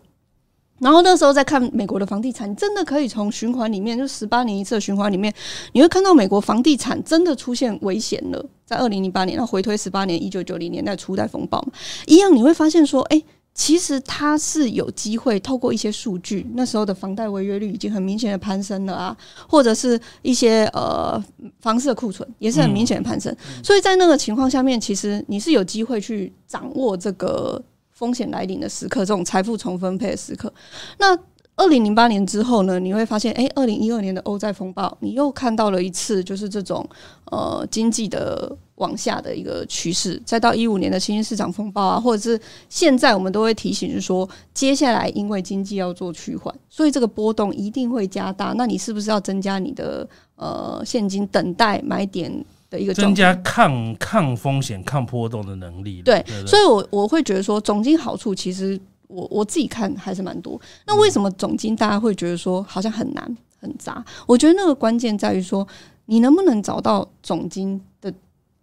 [0.80, 5.34] 然后那时候再看美国的房地产，真的可以从循环里面，就十八年一次的循环里面，
[5.72, 8.46] 你会看到美国房地产真的出现危险了。
[8.66, 11.72] 在二零零八年，然后回推十八年，一九九零年代初代风暴嘛，
[12.08, 13.24] 一样你会发现说，哎，
[13.54, 19.18] 其实它是有机会透过一些数据，那时候的房贷违约率已经很明显的攀升了啊，
[19.48, 21.24] 或者是一些呃
[21.62, 27.64] 房市的库存也是很明显的攀升，所以在那个情况下面，其实你是有机会去掌握这个。
[27.96, 30.54] 风险来临的时刻，这种财富重分配的时刻，
[31.00, 31.18] 那
[31.56, 32.78] 二零零八年之后呢？
[32.78, 36.86] 你会发现，哎，二零一二年的欧债风暴，你又看到了一次，就是这种
[37.32, 40.22] 呃经济的往下的一个趋势。
[40.26, 42.38] 再到一五年的新兴市场风暴啊，或者是
[42.68, 48.54] 现在我们都会提醒，是说接下来因为经济要做趋缓，所以这个波动一定会加大。
[48.58, 52.44] 那你是不是要增加你的呃现金，等待买点？
[52.76, 56.02] 的一个增加抗抗风险、抗波动的能力。
[56.02, 60.60] 对，所以，我我会觉得说，总金好处其实我我自己看还是蛮多。
[60.86, 64.04] 那为什么总金大家会觉得说好像很难、很杂？
[64.28, 65.66] 我觉得那个关键在于说，
[66.08, 68.14] 你能不能找到总金的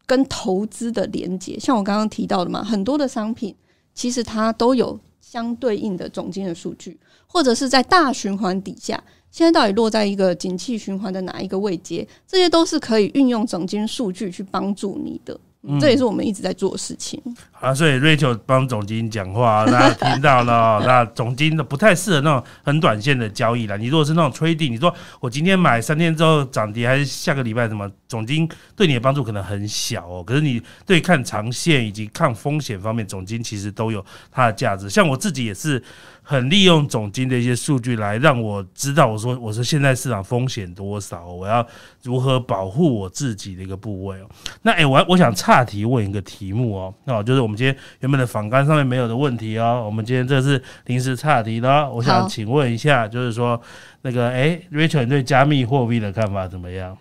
[0.05, 1.59] 跟投资的连接？
[1.59, 3.55] 像我刚刚提到的嘛，很多的商品
[3.95, 9.03] 其实它都有相对应的总金的数据，或者是在大循环底下。
[9.33, 12.07] 现在到底落在一个景气循环的哪一个位阶？
[12.29, 15.41] 这些都是可以运用总金数据去帮助你的，
[15.81, 17.19] 这也是我们一直在做的事情。
[17.51, 20.83] 好，所以 Rachel 帮总金讲话， 大家听到了。
[20.85, 23.79] 那总金的不太适合那种很短线的交易了。
[23.79, 27.91] 你如果是那种 trading，你说我今天买三天之后涨跌，还是下个礼拜什么？
[28.07, 30.23] 总金对你的帮助可能很小哦。
[30.23, 34.91] 可是你对看长线以及抗风险方面，总金其实都有它的价值。
[34.91, 35.83] 像我自己也是。
[36.23, 41.67] 很利用总金的一些数据来让我知道，我说我说现在市场风险多少，我要
[42.03, 44.29] 如何保护我自己的一个部位哦。
[44.63, 49.83] 那诶，我我想岔题问一个题目哦，那就是我们今天原本的访纲上面没有的问题哦。
[49.85, 53.61] 我们今天这是临时岔题的，我想请问一下，就是说
[54.03, 56.97] 那个诶 r a c h e l 你对加密货币的看法怎么样？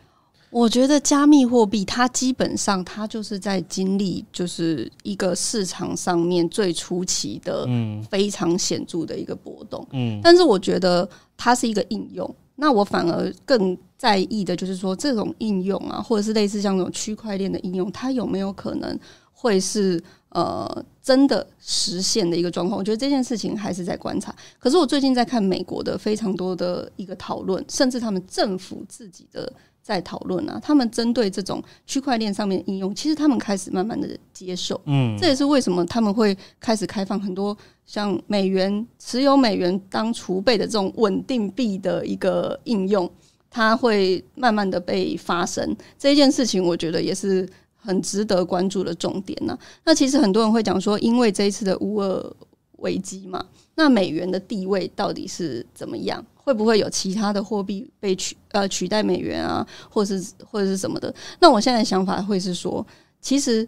[0.52, 12.36] 我觉得加密货币它基本上它就是在经历就是一个市场上面最初期的嗯非常显著的一个波动，嗯但是我觉得它是一个应用。
[12.56, 19.00] 那我反而更在意的就是说，这种应用啊，或者是类似像这种区块链的应用，它有没有可能
[19.32, 20.00] 会是
[20.30, 22.78] 呃真的实现的一个状况？
[22.78, 24.36] 我觉得这件事情还是在观察。
[24.60, 29.52] 可是我最近在看美国的非常多的一个讨论，甚至他们政府自己的
[29.82, 34.80] 在讨论啊，他们针对这种区块链上面的应用，其实他们开始慢慢的接受。
[34.86, 43.10] 嗯这也是为什么他们会开始开放很多像美元持有美元当储备的这种稳定币的一个应用，
[43.50, 45.76] 它会慢慢的被发生。
[45.98, 52.36] 这一件事情，我觉得也是很值得关注的重点呢、那其实很多人会讲说，因为这一次的乌俄
[52.78, 53.44] 危机嘛，
[53.76, 56.24] 那美元的地位到底是怎么样？
[56.36, 61.14] 会不会有其他的货币被取呃取代美元啊，或者是或者是什么的？
[61.40, 62.86] 那我现在的想法会是说，
[63.22, 63.68] 其实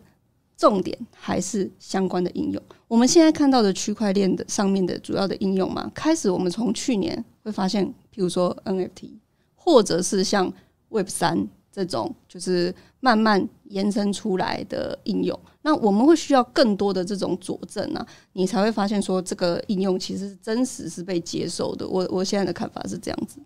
[0.58, 2.62] 重点还是相关的应用。
[2.88, 9.12] 我们现在看到的区块链的上面的主要的应用嘛，开始我们从去年会发现，譬如说 NFT，
[9.56, 10.52] 或者是像
[10.90, 12.74] Web 三这种，就是
[13.04, 15.38] 慢慢延伸出来的应用。
[15.62, 21.86] 那我们会需要更多的这种佐证啊，你才会发现说这个应用其实是真实是被接受的。
[21.86, 23.42] 我我现在的看法是这样子。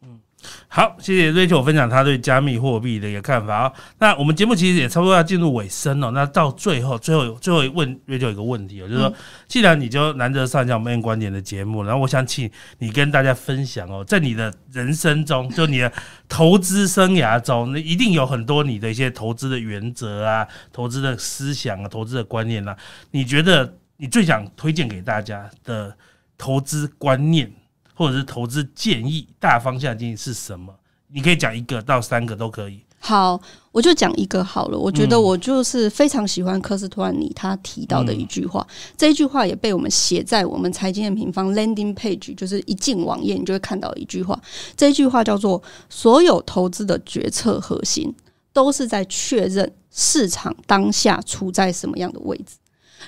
[0.68, 3.74] 好，谢谢 Rachel 分享他对加密货币的一个看法哦。
[3.98, 6.12] 那我们节目其实也差不多要进入尾声哦。
[6.12, 9.14] 那到最后，最后最后问 Rachel 一个问题哦，就是说，
[9.48, 15.92] 既然你就难得上一下我们 N 观点的节目，然后我想请你跟大家分享哦，在你的人生中，就你的
[16.30, 22.78] 投资生涯中，那一定有很多你的一些投资的原则啊、投资的思想啊、投资的观念啊，
[23.12, 25.98] 你觉得你最想推荐给大家的
[26.38, 27.52] 投资观念？
[27.98, 30.72] 或者是投资建议大方向建议是什么？
[31.12, 32.82] 你可以讲一个到三个都可以。
[33.00, 33.40] 好，
[33.72, 34.78] 我就讲一个好了。
[34.78, 44.40] 我觉得嗯我就是非常喜欢科斯托兰尼他提到的一句话，这一句话也被我们写在我们财经的平方 landing page，就是一进网页你就会看到一句话。
[44.76, 48.14] 这一句话叫做：所有投资的决策核心
[48.54, 52.58] 都是在确认市场当下处在什么样的位置。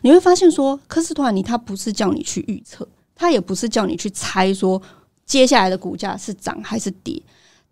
[0.01, 2.87] 你会发现说，科斯托兰尼他不是叫你去预测，
[3.19, 4.81] 它也不是叫你去猜说
[5.25, 7.21] 接下来的股价是涨还是跌。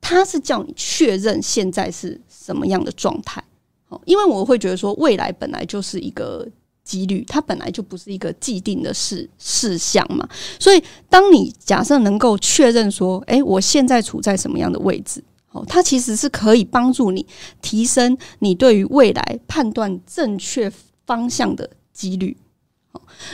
[0.02, 3.43] 它是叫你确认现在是什么样的状态。
[3.88, 6.45] 哦，因为我会觉得说，未来本来就是一个
[6.84, 10.28] 几率，它本来就不是一个既定的事事项嘛。
[10.60, 17.26] 所以，当你假设能够确认说，诶，我现在处在什么样的位置，哦，它其实是可以帮助你
[17.62, 20.72] 提升你对于未来判断正确
[21.06, 22.38] 方向的几率。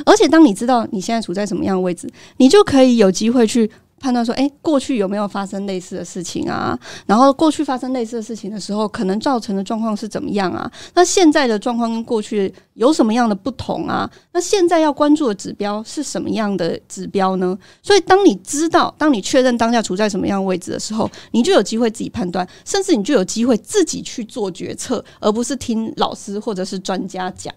[0.06, 3.70] 而且当你知道你现在处在什么样的位置，你就可以有机会去。
[4.00, 6.78] 判断说，诶，过去有没有发生类似的事情啊？
[7.06, 10.70] 然后过去发生类似的事情的时候，可能造成的状况是怎么样啊？
[10.94, 14.12] 那现在的状况跟过去有什么样的不同啊？
[14.34, 17.58] 那现在要关注的指标是什么样的指标呢？
[17.82, 27.56] 所以，当你知道，当你确认当下处在什么样的位置的时候，你就有机会自己判断，甚至你就有机会自己去做决策，而不是听老师或者是专家讲。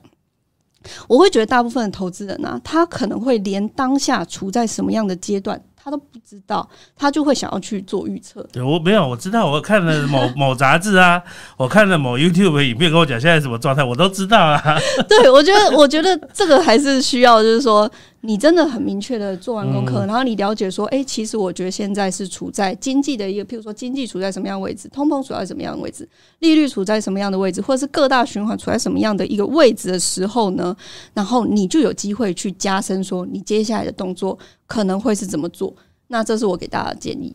[1.09, 5.61] 我会觉得大部分的投资人啊，他可能会连当下处在什么样的阶段。
[5.79, 8.45] 他都不知道，他就会想要去做预测。
[8.53, 11.23] 对我没有，我知道，我看了某 某杂志啊，
[11.57, 14.61] 我看了某 YouTube 的影片，跟我讲现在什么状态，我都知道啊。
[15.09, 17.89] 对，我觉得，我觉得这个还是需要，就是说，
[18.27, 26.07] 你真的很明确的做完功课，嗯然后你了解说，哎、其实我觉得现在是处在经济的一个，譬如说经济处在什么样的位置，通膨处在什么样的位置，
[26.41, 30.77] 利率处在什么样的位置，或者是各大循环处在什么样的一个位置的时候呢，
[31.15, 35.73] 然后你就有机会去加深说，你接下来的动作可能会是怎么做。
[36.09, 37.35] 那这是我给大家的建议。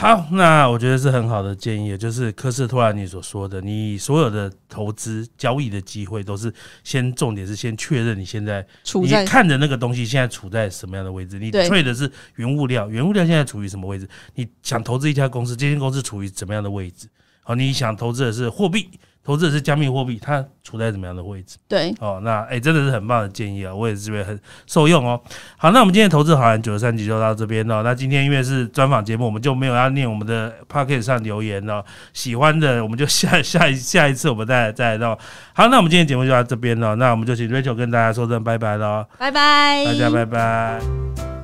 [0.00, 8.64] 好，那我觉得是很好的建议，也就是科斯托兰尼所说的，你所有的投资交易的机会都是先重点是先确认你现在
[9.02, 14.08] 你看的那个东西现在处在什么样的位置，你对 trade 的是原物料，原物料现在处于什么位置？
[14.36, 17.08] 你想投资一家公司，这间公司处于怎么样的位置？
[17.42, 18.88] 好，你想投资的是货币，
[19.28, 21.58] 投资的是加密货币，它处在怎么样的位置？
[21.68, 25.20] 对哦，那哎、真的是很棒的建议啊，我也是这边很受用哦。
[25.58, 27.82] 好，那我们今天投资好像九十三集就到这边了。
[27.82, 31.84] 那今天因为是专访节目，我们就没有要念我们的 p o c k e t 上留言了。
[32.14, 35.18] 喜欢的我们就下 下一下一次我们再来再来到。
[35.52, 41.37] 好，那我们今天节目就到这边了，那我们就请 Rachel 跟大家说声拜拜了，拜拜，大家拜拜。